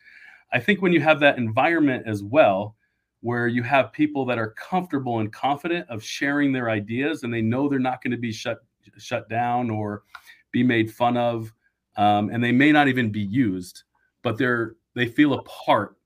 [0.53, 2.75] I think when you have that environment as well,
[3.21, 7.41] where you have people that are comfortable and confident of sharing their ideas, and they
[7.41, 8.59] know they're not going to be shut
[8.97, 10.03] shut down or
[10.51, 11.51] be made fun of,
[11.97, 13.83] um, and they may not even be used,
[14.21, 15.97] but they're they feel a part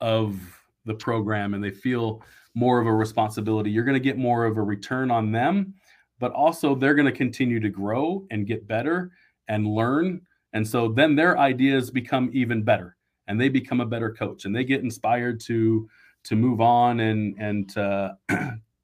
[0.00, 0.38] of
[0.84, 2.22] the program and they feel
[2.54, 5.74] more of a responsibility, you're going to get more of a return on them,
[6.18, 9.10] but also they're going to continue to grow and get better
[9.48, 10.20] and learn.
[10.52, 14.54] And so then their ideas become even better and they become a better coach and
[14.54, 15.88] they get inspired to
[16.24, 18.16] to move on and and to,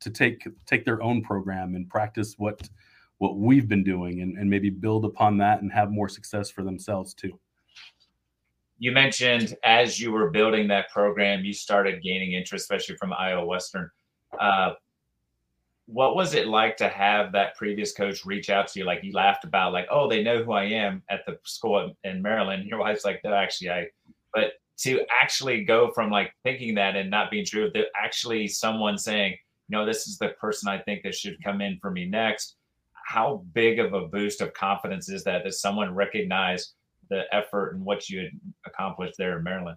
[0.00, 2.68] to take take their own program and practice what
[3.18, 6.62] what we've been doing and, and maybe build upon that and have more success for
[6.62, 7.38] themselves too
[8.80, 13.44] you mentioned as you were building that program, you started gaining interest, especially from Iowa
[13.44, 13.90] Western.
[14.40, 14.72] Uh,
[15.84, 18.86] what was it like to have that previous coach reach out to you?
[18.86, 22.22] Like you laughed about, like, oh, they know who I am at the school in
[22.22, 22.64] Maryland.
[22.70, 23.88] Your wife's like, no, actually, I.
[24.32, 28.96] But to actually go from like thinking that and not being true, that actually someone
[28.96, 29.36] saying,
[29.68, 32.56] no, this is the person I think that should come in for me next.
[33.04, 36.72] How big of a boost of confidence is that that someone recognized
[37.10, 38.30] the effort and what you had
[38.66, 39.76] accomplished there in Maryland.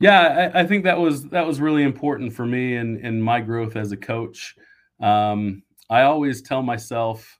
[0.00, 3.22] Yeah, I, I, think that was that was really important for me and in, in
[3.22, 4.54] my growth as a coach.
[5.00, 7.38] Um, I always tell myself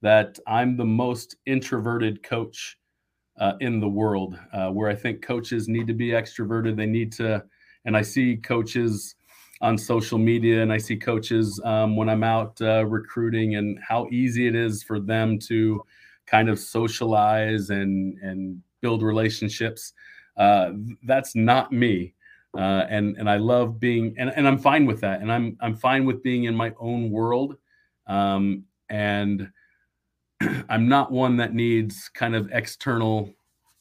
[0.00, 2.78] that I'm the most introverted coach
[3.38, 4.38] uh, in the world.
[4.52, 6.76] Uh, where I think coaches need to be extroverted.
[6.76, 7.44] They need to,
[7.84, 9.14] and I see coaches
[9.60, 14.06] on social media, and I see coaches um, when I'm out uh, recruiting, and how
[14.10, 15.84] easy it is for them to
[16.28, 19.92] kind of socialize and and build relationships.
[20.36, 20.72] Uh,
[21.04, 22.14] that's not me.
[22.56, 25.20] Uh, and and I love being and, and I'm fine with that.
[25.20, 27.56] And I'm I'm fine with being in my own world.
[28.06, 29.50] Um, and
[30.68, 33.34] I'm not one that needs kind of external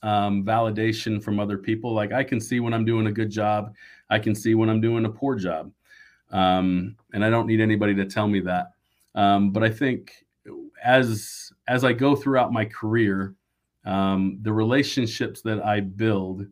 [0.04, 1.94] um, validation from other people.
[1.94, 3.74] Like I can see when I'm doing a good job,
[4.10, 5.72] I can see when I'm doing a poor job,
[6.32, 8.72] um, and I don't need anybody to tell me that.
[9.16, 10.26] Um, but I think
[10.84, 13.36] as as I go throughout my career,
[13.86, 16.46] um, the relationships that I build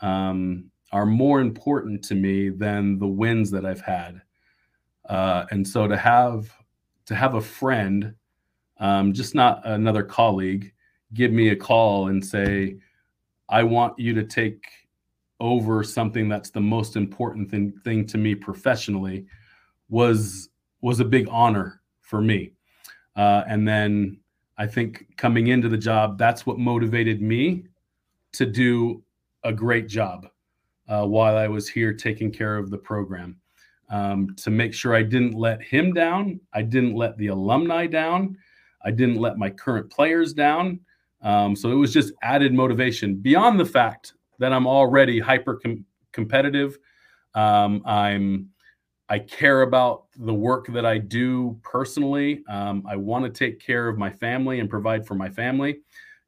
[0.00, 4.20] um, are more important to me than the wins that I've had.
[5.08, 6.50] Uh, and so to have
[7.06, 8.14] to have a friend,
[8.78, 10.72] um, just not another colleague,
[11.12, 12.76] give me a call and say,
[13.48, 14.64] "I want you to take
[15.40, 19.26] over something that's the most important thing, thing to me professionally,"
[19.88, 20.48] was
[20.80, 22.52] was a big honor for me.
[23.16, 24.18] Uh, and then
[24.56, 27.64] I think coming into the job, that's what motivated me
[28.32, 29.02] to do
[29.42, 30.28] a great job
[30.88, 33.36] uh, while I was here taking care of the program.
[33.90, 38.36] Um, to make sure I didn't let him down, I didn't let the alumni down,
[38.84, 40.80] I didn't let my current players down.
[41.22, 45.84] Um, so it was just added motivation beyond the fact that I'm already hyper com-
[46.12, 46.78] competitive.
[47.34, 48.50] Um, I'm
[49.08, 52.42] I care about the work that I do personally.
[52.48, 55.80] Um, I want to take care of my family and provide for my family.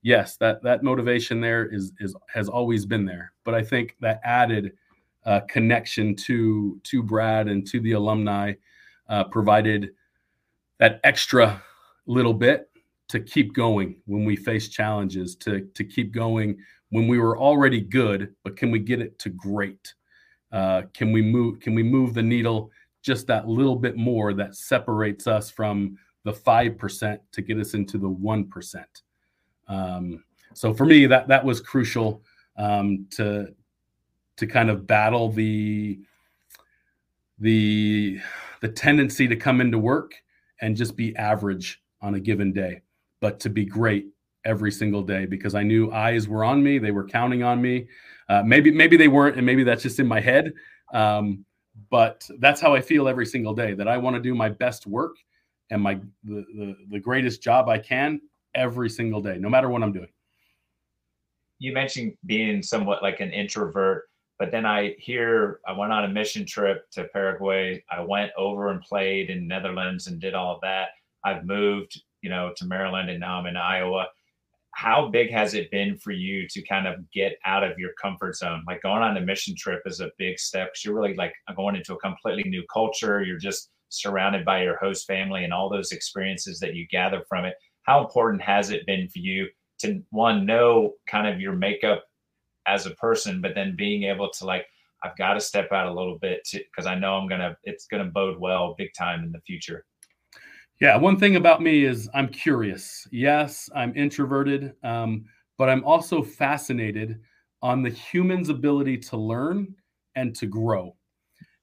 [0.03, 3.33] Yes, that that motivation there is is has always been there.
[3.45, 4.73] But I think that added
[5.25, 8.53] uh, connection to to Brad and to the alumni
[9.09, 9.91] uh, provided
[10.79, 11.63] that extra
[12.07, 12.69] little bit
[13.09, 15.35] to keep going when we face challenges.
[15.37, 16.59] To to keep going
[16.91, 19.95] when we were already good, but can we get it to great?
[20.53, 21.61] Uh, can we move?
[21.61, 22.71] Can we move the needle
[23.03, 27.75] just that little bit more that separates us from the five percent to get us
[27.75, 29.03] into the one percent?
[29.69, 32.23] Um, so for me, that that was crucial
[32.57, 33.55] um, to
[34.37, 35.99] to kind of battle the
[37.39, 38.19] the
[38.61, 40.15] the tendency to come into work
[40.61, 42.81] and just be average on a given day,
[43.21, 44.07] but to be great
[44.45, 46.79] every single day because I knew eyes were on me.
[46.79, 47.89] They were counting on me.
[48.29, 50.53] Uh, maybe maybe they weren't, and maybe that's just in my head.
[50.93, 51.45] Um,
[51.91, 53.75] but that's how I feel every single day.
[53.75, 55.17] That I want to do my best work
[55.71, 58.21] and my the, the the greatest job I can
[58.55, 60.09] every single day, no matter what I'm doing.
[61.59, 64.09] You mentioned being somewhat like an introvert,
[64.39, 67.83] but then I hear I went on a mission trip to Paraguay.
[67.91, 70.89] I went over and played in Netherlands and did all of that.
[71.25, 74.09] I've moved, you know, to Maryland and now I'm in Iowa
[74.77, 78.37] how big has it been for you to kind of get out of your comfort
[78.37, 78.63] zone?
[78.67, 81.77] Like going on a mission trip is a big step because you're really like going
[81.77, 83.23] into a completely new culture.
[83.23, 87.47] You're just surrounded by your host family and all those experiences that you gather from
[87.47, 87.55] it.
[87.85, 89.47] How important has it been for you
[89.79, 92.05] to one know kind of your makeup
[92.67, 94.67] as a person, but then being able to like,
[95.03, 98.05] I've got to step out a little bit because I know I'm gonna, it's gonna
[98.05, 99.87] bode well big time in the future.
[100.81, 103.07] Yeah, one thing about me is I'm curious.
[103.11, 105.25] Yes, I'm introverted, um,
[105.57, 107.19] but I'm also fascinated
[107.63, 109.75] on the human's ability to learn
[110.15, 110.95] and to grow.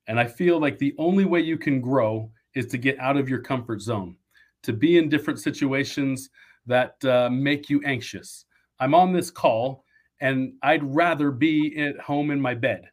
[0.07, 3.29] And I feel like the only way you can grow is to get out of
[3.29, 4.17] your comfort zone,
[4.63, 6.29] to be in different situations
[6.65, 8.45] that uh, make you anxious.
[8.79, 9.85] I'm on this call
[10.21, 12.85] and I'd rather be at home in my bed,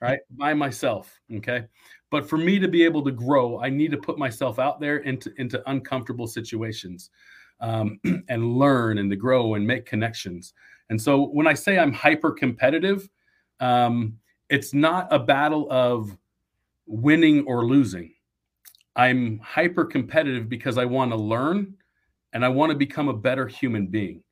[0.00, 1.20] right, by myself.
[1.36, 1.64] Okay.
[2.10, 4.98] But for me to be able to grow, I need to put myself out there
[4.98, 7.10] into, into uncomfortable situations
[7.60, 10.52] um, and learn and to grow and make connections.
[10.90, 13.08] And so when I say I'm hyper competitive,
[13.60, 14.18] um,
[14.50, 16.16] it's not a battle of
[16.86, 18.12] winning or losing.
[18.94, 21.74] I'm hyper competitive because I want to learn
[22.34, 24.22] and I want to become a better human being.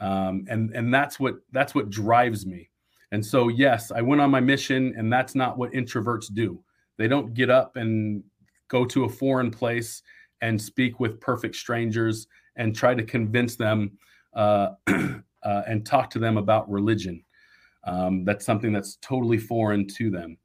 [0.00, 2.69] Um, and and that's what that's what drives me.
[3.12, 6.62] And so yes, I went on my mission, and that's not what introverts do.
[6.96, 8.22] They don't get up and
[8.68, 10.02] go to a foreign place
[10.42, 13.92] and speak with perfect strangers and try to convince them
[14.34, 17.22] uh, uh, and talk to them about religion.
[17.84, 20.36] Um, that's something that's totally foreign to them.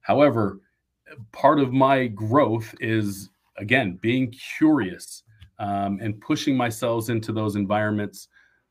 [0.00, 0.60] However,
[1.32, 5.22] part of my growth is again being curious
[5.58, 8.28] um, and pushing myself into those environments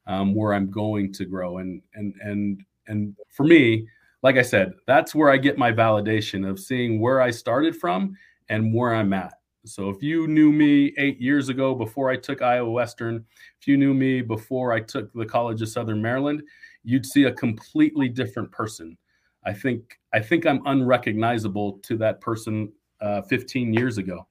[0.08, 1.60] um, where I'm going to grow.
[1.60, 3.88] And and and and for me,
[4.22, 8.16] like I said, that's where I get my validation of seeing where I started from
[8.50, 9.34] and where I'm at.
[9.66, 13.26] So if you knew me eight years ago before I took Iowa Western,
[13.62, 16.44] if you knew me before I took the College of Southern Maryland,
[16.84, 18.98] you'd see a completely different person.
[19.46, 22.72] I think I think I'm unrecognizable to that person
[23.02, 24.28] uh, 15 years ago,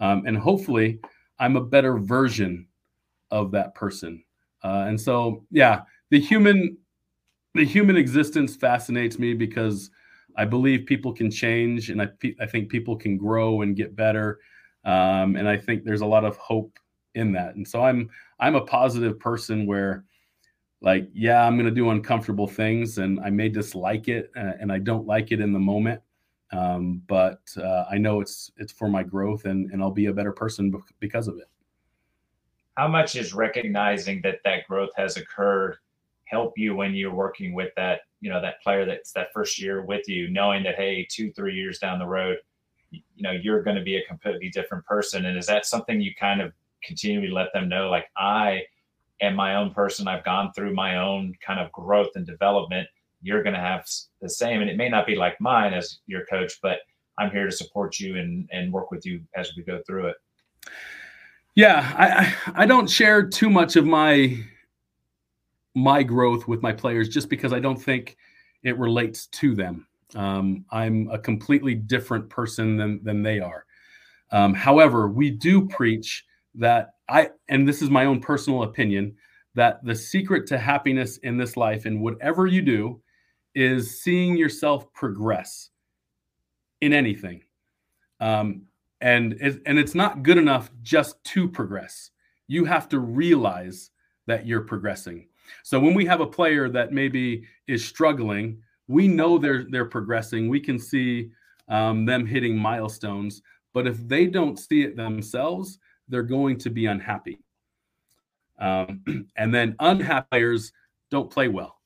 [0.00, 1.00] um, and hopefully
[1.38, 2.66] I'm a better version
[3.30, 4.22] of that person.
[4.62, 6.76] Uh, and so, yeah, the human
[7.54, 9.90] the human existence fascinates me because
[10.36, 12.08] I believe people can change, and I
[12.40, 14.40] I think people can grow and get better,
[14.84, 16.78] um, and I think there's a lot of hope
[17.14, 17.54] in that.
[17.54, 20.04] And so I'm I'm a positive person where
[20.80, 24.70] like yeah, I'm going to do uncomfortable things and I may dislike it uh, and
[24.70, 26.00] I don't like it in the moment.
[26.52, 30.12] Um, but uh, I know it's it's for my growth and and I'll be a
[30.12, 31.48] better person because of it.
[32.76, 35.78] How much is recognizing that that growth has occurred
[36.26, 39.82] help you when you're working with that you know that player that's that first year
[39.82, 42.38] with you knowing that hey two three years down the road
[43.14, 45.26] you know you're going to be a completely different person.
[45.26, 46.52] And is that something you kind of
[46.82, 48.62] continually let them know like i
[49.22, 50.06] am my own person.
[50.06, 52.86] I've gone through my own kind of growth and development.
[53.22, 53.88] You're going to have
[54.20, 54.60] the same.
[54.60, 56.78] And it may not be like mine as your coach but
[57.18, 60.16] i'm here to support you and and work with you as we go through it.
[61.54, 64.36] Yeah i i don't share too much of my
[65.74, 68.16] my growth with my players just because I don't think
[68.62, 69.86] it relates to them.
[70.14, 73.64] Um, I'm a completely different person than than they are.
[74.30, 79.16] Um, however, we do preach that I, and this is my own personal opinion,
[79.54, 83.00] that the secret to happiness in this life and whatever you do
[83.54, 85.70] is seeing yourself progress
[86.80, 87.42] in anything.
[88.20, 88.62] Um,
[89.00, 92.10] and it, and it's not good enough just to progress.
[92.46, 93.90] You have to realize
[94.26, 95.28] that you're progressing.
[95.62, 100.48] So when we have a player that maybe is struggling, we know they're they're progressing.
[100.48, 101.30] We can see
[101.68, 103.42] um, them hitting milestones.
[103.72, 105.78] But if they don't see it themselves,
[106.08, 107.40] they're going to be unhappy.
[108.58, 109.02] Um,
[109.36, 110.72] and then unhappy players
[111.10, 111.80] don't play well.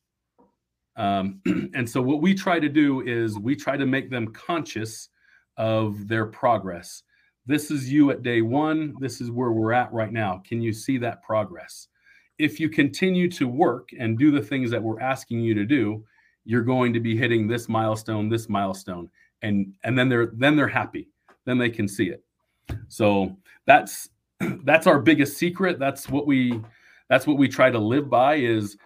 [0.97, 1.41] Um,
[1.75, 5.09] and so what we try to do is we try to make them conscious
[5.57, 7.03] of their progress.
[7.47, 8.95] This is you at day one.
[9.01, 10.43] This is where we're at right now.
[10.47, 11.89] Can you see that progress?
[12.39, 16.05] If you continue to work and do the things that we're asking you to do,
[16.45, 19.11] you're going to be hitting this milestone, this milestone,
[19.43, 21.09] and and then they're then they're happy.
[21.45, 22.23] Then they can see it.
[22.89, 23.37] So
[23.67, 24.09] that's
[24.65, 25.79] that's our biggest secret.
[25.79, 26.61] That's what we
[27.09, 28.77] that's what we try to live by is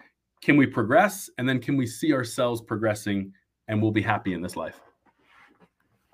[0.41, 3.31] can we progress and then can we see ourselves progressing
[3.67, 4.81] and we'll be happy in this life.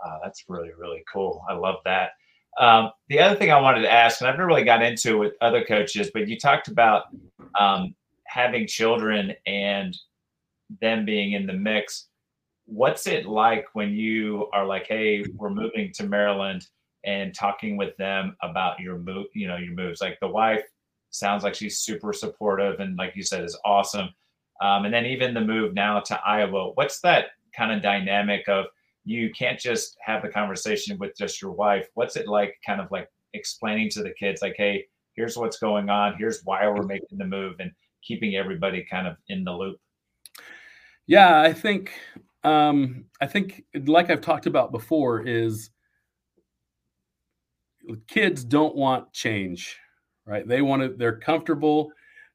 [0.06, 1.44] Uh, that's really really cool.
[1.50, 2.12] I love that.
[2.58, 5.34] Um, the other thing I wanted to ask, and I've never really got into with
[5.42, 7.04] other coaches, but you talked about
[7.60, 7.96] um,
[8.26, 9.96] having children and
[10.82, 12.08] them being in the mix.
[12.66, 16.68] What's it like when you are like, "Hey, we're moving to Maryland,"
[17.06, 20.02] and talking with them about your move, you know, your moves?
[20.02, 20.64] Like the wife
[21.12, 24.10] sounds like she's super supportive, and like you said, is awesome.
[24.62, 26.72] Um, and then even the move now to Iowa.
[26.74, 28.66] What's that kind of dynamic of?
[29.10, 31.88] You can't just have the conversation with just your wife.
[31.96, 34.86] What's it like, kind of like explaining to the kids, like, hey,
[35.16, 37.72] here's what's going on, here's why we're making the move, and
[38.04, 39.80] keeping everybody kind of in the loop?
[41.08, 41.92] Yeah, I think,
[42.44, 45.72] um, I think, like I've talked about before, is
[48.08, 49.76] kids don't want change,
[50.28, 50.48] right?
[50.48, 51.92] They want to, they're comfortable,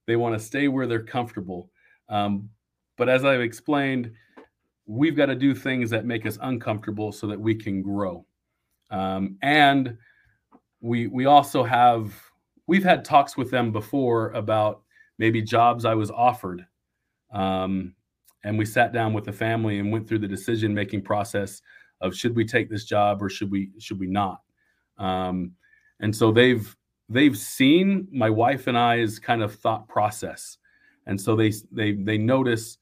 [0.09, 1.71] they want to stay where they're comfortable.
[2.09, 2.51] Um,
[2.99, 4.11] but as I've explained,
[4.87, 8.25] we've got to do things that make us uncomfortable so that we can grow.
[8.91, 9.97] Um, and
[10.81, 12.13] we we also have
[12.67, 14.83] we've had talks with them before about
[15.19, 16.67] maybe jobs I was offered.
[17.33, 17.95] Um,
[18.45, 21.63] and we sat down with the family and went through the decision making process
[22.01, 24.41] of should we take this job or should we should we not
[24.99, 25.53] um,
[26.01, 26.77] and so they've
[27.09, 30.59] they've seen my wife and i's kind of thought process
[31.07, 32.79] and so they they they notice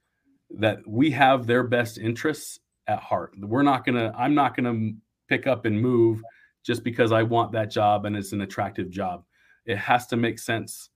[0.58, 3.34] that we have their best interests at heart.
[3.38, 4.96] We're not going to, I'm not going to
[5.28, 6.22] pick up and move
[6.64, 9.24] just because I want that job and it's an attractive job.
[9.66, 10.90] It has to make sense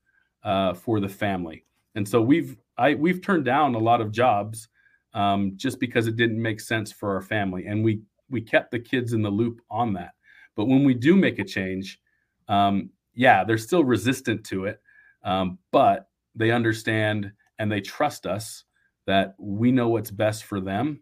[0.45, 1.65] uh, for the family.
[1.95, 4.69] And so we've, I, we've turned down a lot of jobs
[5.15, 7.67] um, just because it didn't make sense for our family.
[7.67, 10.13] And we, we kept the kids in the loop on that.
[10.57, 12.01] But when we do make a change,
[12.49, 14.81] um, yeah, they're still resistant to it,
[15.25, 18.65] um, but they understand and they trust us
[19.07, 21.01] that we know what's best for them.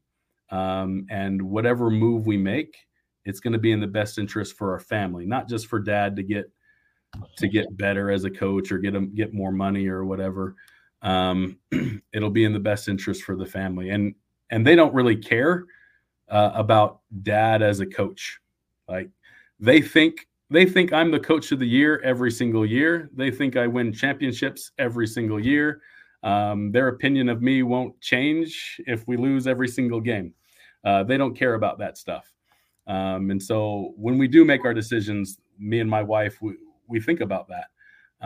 [0.50, 2.76] Um, and whatever move we make,
[3.24, 6.16] it's going to be in the best interest for our family, not just for dad
[6.16, 6.50] to get
[7.38, 10.56] to get better as a coach or get him get more money or whatever.
[11.02, 11.58] Um,
[12.12, 14.14] it'll be in the best interest for the family, and
[14.50, 15.64] and they don't really care
[16.28, 18.40] uh, about dad as a coach.
[18.88, 19.10] Like
[19.58, 23.10] they think they think I'm the coach of the year every single year.
[23.14, 25.80] They think I win championships every single year.
[26.24, 30.32] Um, their opinion of me won't change if we lose every single game.
[30.82, 32.32] Uh, they don't care about that stuff.
[32.86, 36.54] Um, and so when we do make our decisions, me and my wife, we,
[36.88, 37.66] we think about that.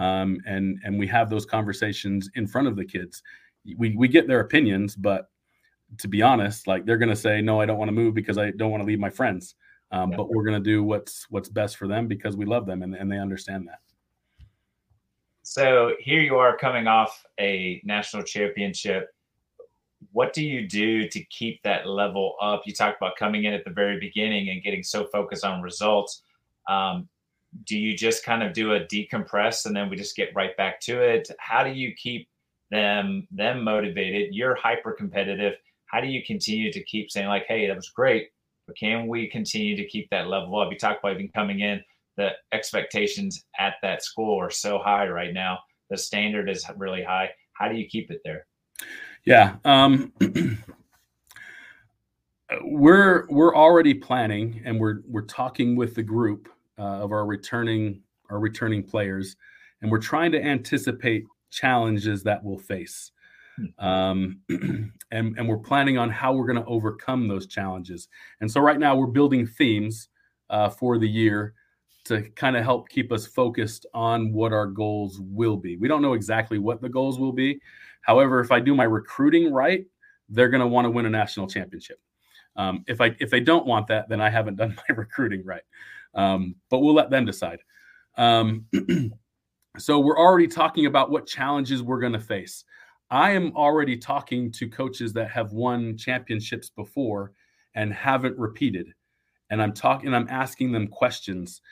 [0.01, 3.23] Um, and, and we have those conversations in front of the kids.
[3.77, 5.29] We, we get their opinions, but
[5.99, 8.39] to be honest, like they're going to say, no, I don't want to move because
[8.39, 9.57] I don't want to leave my friends.
[9.91, 10.11] Um.
[10.11, 12.95] But we're going to do what's what's best for them because we love them and,
[12.95, 13.81] and they understand that.
[15.51, 19.09] So here you are coming off a national championship.
[20.13, 22.65] What do you do to keep that level up?
[22.67, 26.21] You talked about coming in at the very beginning and getting so focused on results.
[26.69, 27.09] Um,
[27.65, 30.83] do you just kind of do a decompress and then we just get right back
[30.83, 31.31] to it?
[31.39, 32.29] How do you keep
[32.71, 34.35] them them motivated?
[34.35, 35.55] You're hyper competitive.
[35.87, 38.33] How do you continue to keep saying like, "Hey, that was great,"
[38.67, 40.71] but can we continue to keep that level up?
[40.71, 41.83] You talked about even coming in
[42.19, 45.59] the expectations at that school are so high right now.
[45.89, 47.31] The standard is really high.
[47.55, 48.47] How do you keep it there?
[49.25, 49.57] Yeah.
[49.65, 50.13] Um,
[52.63, 56.49] we're we're already planning and we're we're talking with the group
[56.79, 59.37] uh, of our returning our returning players
[59.83, 63.11] and we're trying to anticipate challenges that we'll face
[63.57, 63.85] hmm.
[63.87, 68.09] um, and, and we're planning on how we're going to overcome those challenges
[68.41, 70.09] and so right now we're building themes
[70.49, 71.55] uh, for the year
[72.09, 75.77] to kind of help keep us focused on what our goals will be.
[75.77, 77.61] We don't know exactly what the goals will be.
[78.03, 79.87] However, if I do my recruiting right,
[80.29, 82.01] they're going to want to win a national championship.
[82.57, 85.63] Um, if I if they don't want that, then I haven't done my recruiting right.
[86.15, 87.61] Um, but we'll let them decide.
[88.17, 88.67] Um,
[89.79, 92.65] so we're already talking about what challenges we're going to face.
[93.11, 97.33] I am already talking to coaches that have won championships before
[97.75, 98.93] and haven't repeated,
[99.51, 100.09] and I'm talking.
[100.09, 101.63] And I'm asking them questions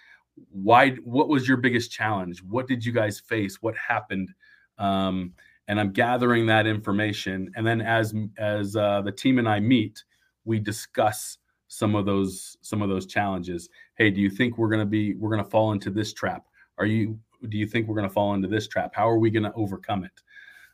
[0.51, 2.43] why what was your biggest challenge?
[2.43, 3.63] What did you guys face?
[3.63, 4.31] What happened?
[4.79, 5.33] Um,
[5.69, 7.51] and i'm gathering that information.
[7.57, 10.05] And then as as uh, the team and i meet
[10.45, 13.69] we discuss some of those some of those challenges.
[13.97, 16.47] Hey do you think we're going to be we're going to fall into this trap?
[16.79, 17.19] Are you
[17.49, 18.95] do you think we're going to fall into this trap?
[18.95, 20.23] How are we going to overcome it?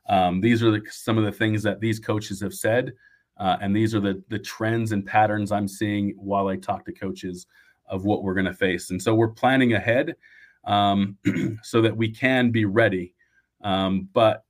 [0.08, 2.92] Um, these are the, some of the things that these coaches have said
[3.38, 6.92] uh, and these are the the trends and patterns i'm seeing while i talk to
[6.92, 7.46] coaches
[7.93, 8.90] of what we're going to face.
[8.90, 10.16] And so we're planning ahead
[10.64, 11.16] um,
[11.62, 13.14] so that we can be ready.
[13.62, 14.45] Um, but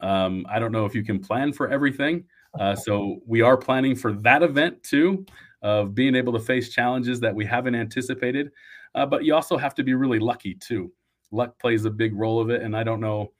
[0.00, 2.24] um, I don't know if you can plan for everything.
[2.60, 5.24] Uh, so we are planning for that event too,
[5.62, 8.50] of being able to face challenges that we haven't anticipated.
[8.94, 10.92] Uh, but you also have to be really lucky too.
[11.32, 12.62] Luck plays a big role of it.
[12.62, 13.32] And I don't know.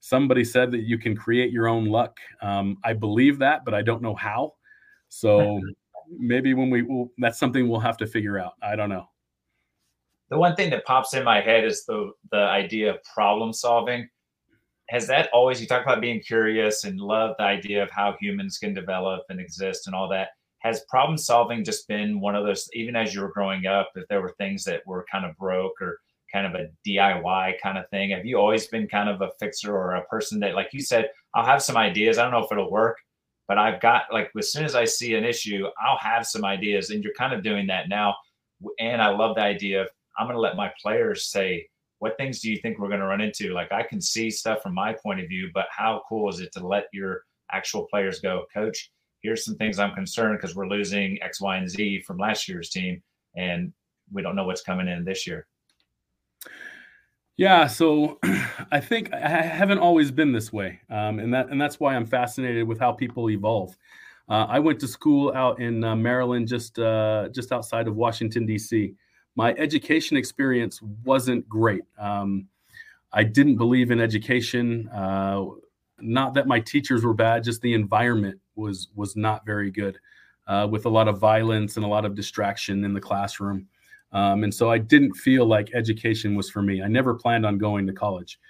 [0.00, 2.18] Somebody said that you can create your own luck.
[2.40, 4.54] Um, I believe that, but I don't know how.
[5.08, 5.60] So
[6.10, 8.52] maybe when we will, that's something we'll have to figure out.
[8.62, 9.08] I don't know.
[10.28, 14.08] The one thing that pops in my head is the the idea of problem solving.
[14.88, 18.58] Has that always you talk about being curious and love the idea of how humans
[18.58, 20.28] can develop and exist and all that?
[20.60, 24.06] Has problem solving just been one of those even as you were growing up, if
[24.08, 25.98] there were things that were kind of broke or
[26.32, 28.10] kind of a DIY kind of thing?
[28.10, 31.10] Have you always been kind of a fixer or a person that, like you said,
[31.34, 32.18] I'll have some ideas.
[32.18, 32.98] I don't know if it'll work,
[33.48, 36.90] but I've got like as soon as I see an issue, I'll have some ideas,
[36.90, 38.14] and you're kind of doing that now.
[38.78, 39.88] And I love the idea of
[40.18, 41.66] I'm going to let my players say,
[41.98, 43.52] what things do you think we're going to run into?
[43.52, 46.52] Like I can see stuff from my point of view, but how cool is it
[46.52, 47.22] to let your
[47.52, 48.90] actual players go, coach?
[49.22, 52.70] Here's some things I'm concerned because we're losing X, Y, and Z from last year's
[52.70, 53.02] team,
[53.34, 53.72] and
[54.12, 55.46] we don't know what's coming in this year.
[57.36, 58.18] Yeah, so
[58.72, 62.06] I think I haven't always been this way, um, and that and that's why I'm
[62.06, 63.76] fascinated with how people evolve.
[64.28, 68.46] Uh, I went to school out in uh, Maryland, just uh, just outside of Washington
[68.46, 68.94] D.C.
[69.34, 71.82] My education experience wasn't great.
[71.98, 72.48] Um,
[73.12, 74.88] I didn't believe in education.
[74.88, 75.46] Uh,
[76.00, 79.98] not that my teachers were bad, just the environment was was not very good,
[80.48, 83.68] uh, with a lot of violence and a lot of distraction in the classroom.
[84.16, 86.80] Um, and so I didn't feel like education was for me.
[86.80, 88.40] I never planned on going to college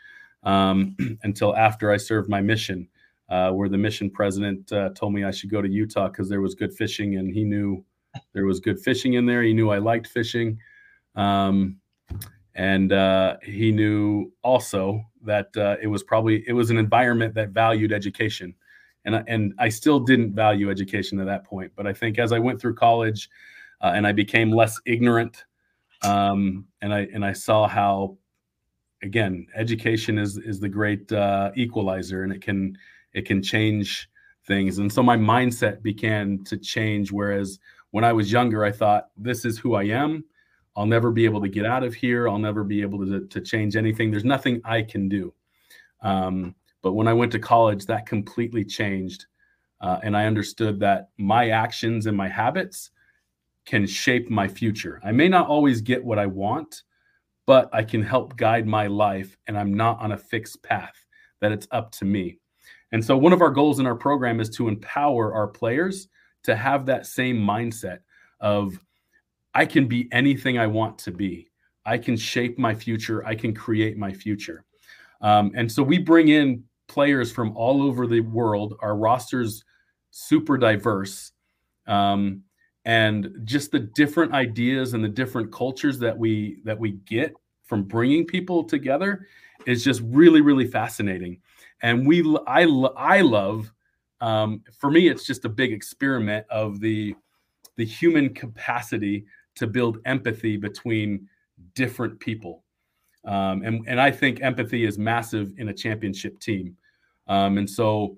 [0.45, 2.87] um, until after I served my mission,
[3.29, 6.41] uh, where the mission president uh, told me I should go to Utah because there
[6.41, 7.85] was good fishing, and he knew
[8.33, 9.43] there was good fishing in there.
[9.43, 10.57] He knew I liked fishing,
[11.17, 11.81] um,
[12.55, 17.49] and uh, he knew also that uh, it was probably it was an environment that
[17.49, 18.55] valued education.
[19.05, 22.31] And I, and I still didn't value education at that point, but I think as
[22.33, 23.29] I went through college,
[23.81, 25.45] uh, and I became less ignorant
[26.07, 28.17] um, and I and I saw how
[29.03, 32.77] again education is is the great uh, equalizer, and it can
[33.13, 34.09] it can change
[34.47, 34.79] things.
[34.79, 37.11] And so my mindset began to change.
[37.11, 37.59] Whereas
[37.91, 40.25] when I was younger, I thought this is who I am.
[40.77, 42.29] I'll never be able to get out of here.
[42.29, 44.11] I'll never be able to, to change anything.
[44.11, 45.33] There's nothing I can do.
[46.03, 49.27] Um, but when I went to college, that completely changed.
[49.81, 52.91] Uh, and I understood that my actions and my habits
[53.67, 55.01] can shape my future.
[55.05, 56.85] I may not always get what I want,
[57.47, 60.95] but I can help guide my life and I'm not on a fixed path,
[61.41, 62.39] that it's up to me.
[62.93, 66.09] And so, one of our goals in our program is to empower our players
[66.45, 67.99] to have that same mindset
[68.41, 68.79] of
[69.55, 71.49] I can be anything I want to be.
[71.85, 73.25] I can shape my future.
[73.27, 74.65] I can create my future.
[75.21, 78.77] Um, and so we bring in players from all over the world.
[78.81, 79.65] Our roster's
[80.11, 81.33] super diverse.
[81.87, 82.43] Um,
[82.87, 87.35] and just the different ideas and the different cultures that we that we get
[87.65, 89.27] from bringing people together
[89.67, 91.39] is just really really fascinating.
[91.83, 92.63] And we i
[92.97, 93.71] i love
[94.21, 97.15] um, for me it's just a big experiment of the
[97.75, 99.27] the human capacity
[99.57, 101.29] to build empathy between
[101.75, 102.63] different people.
[103.25, 106.77] Um, and and i think empathy is massive in a championship team.
[107.27, 108.17] Um, and so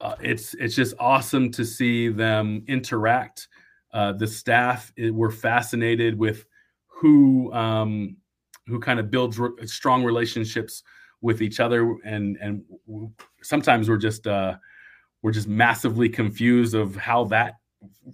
[0.00, 3.48] uh, it's it's just awesome to see them interact
[3.96, 6.44] uh, the staff were fascinated with
[6.86, 8.18] who um,
[8.66, 10.82] who kind of builds re- strong relationships
[11.22, 12.62] with each other and and
[13.40, 14.54] sometimes we're just uh
[15.22, 17.54] we're just massively confused of how that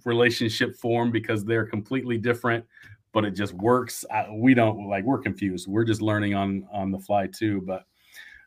[0.05, 2.63] relationship formed because they're completely different
[3.11, 4.03] but it just works.
[4.11, 5.67] I, we don't like we're confused.
[5.67, 7.83] We're just learning on on the fly too but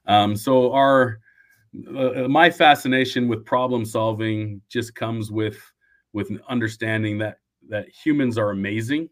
[0.07, 1.19] um so our
[1.95, 5.59] uh, my fascination with problem solving just comes with
[6.17, 9.11] with an understanding that that humans are amazing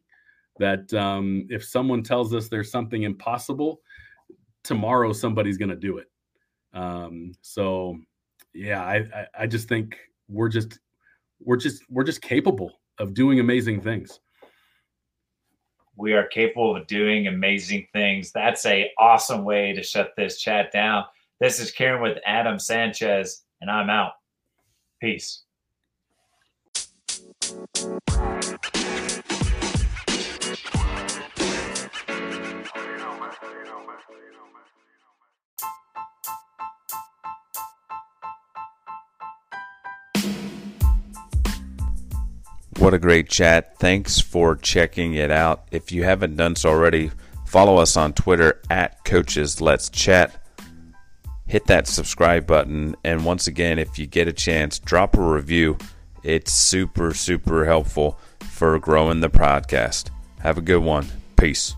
[0.59, 3.81] that um, if someone tells us there's something impossible,
[4.63, 6.07] tomorrow somebody's going to do it.
[6.73, 7.99] Um, so,
[8.55, 9.99] yeah, I, I, I just think
[10.29, 10.79] we're just
[11.41, 14.21] we're just we're just capable of doing amazing things.
[15.97, 18.33] We are capable of doing amazing things.
[18.33, 21.05] That's a awesome way to shut this chat down.
[21.41, 24.13] This is Karen with Adam Sanchez, and I'm out.
[25.01, 25.44] Peace.
[42.85, 43.79] What a great chat.
[43.79, 45.69] Thanks for checking it out.
[45.71, 47.11] If you haven't done so already,
[47.47, 50.45] follow us on Twitter at Coaches Let's Chat.
[51.47, 52.95] Hit that subscribe button.
[53.03, 55.79] And once again, if you get a chance, drop a review.
[56.25, 60.09] It's super, super helpful for growing the podcast.
[60.41, 61.07] Have a good one.
[61.37, 61.77] Peace.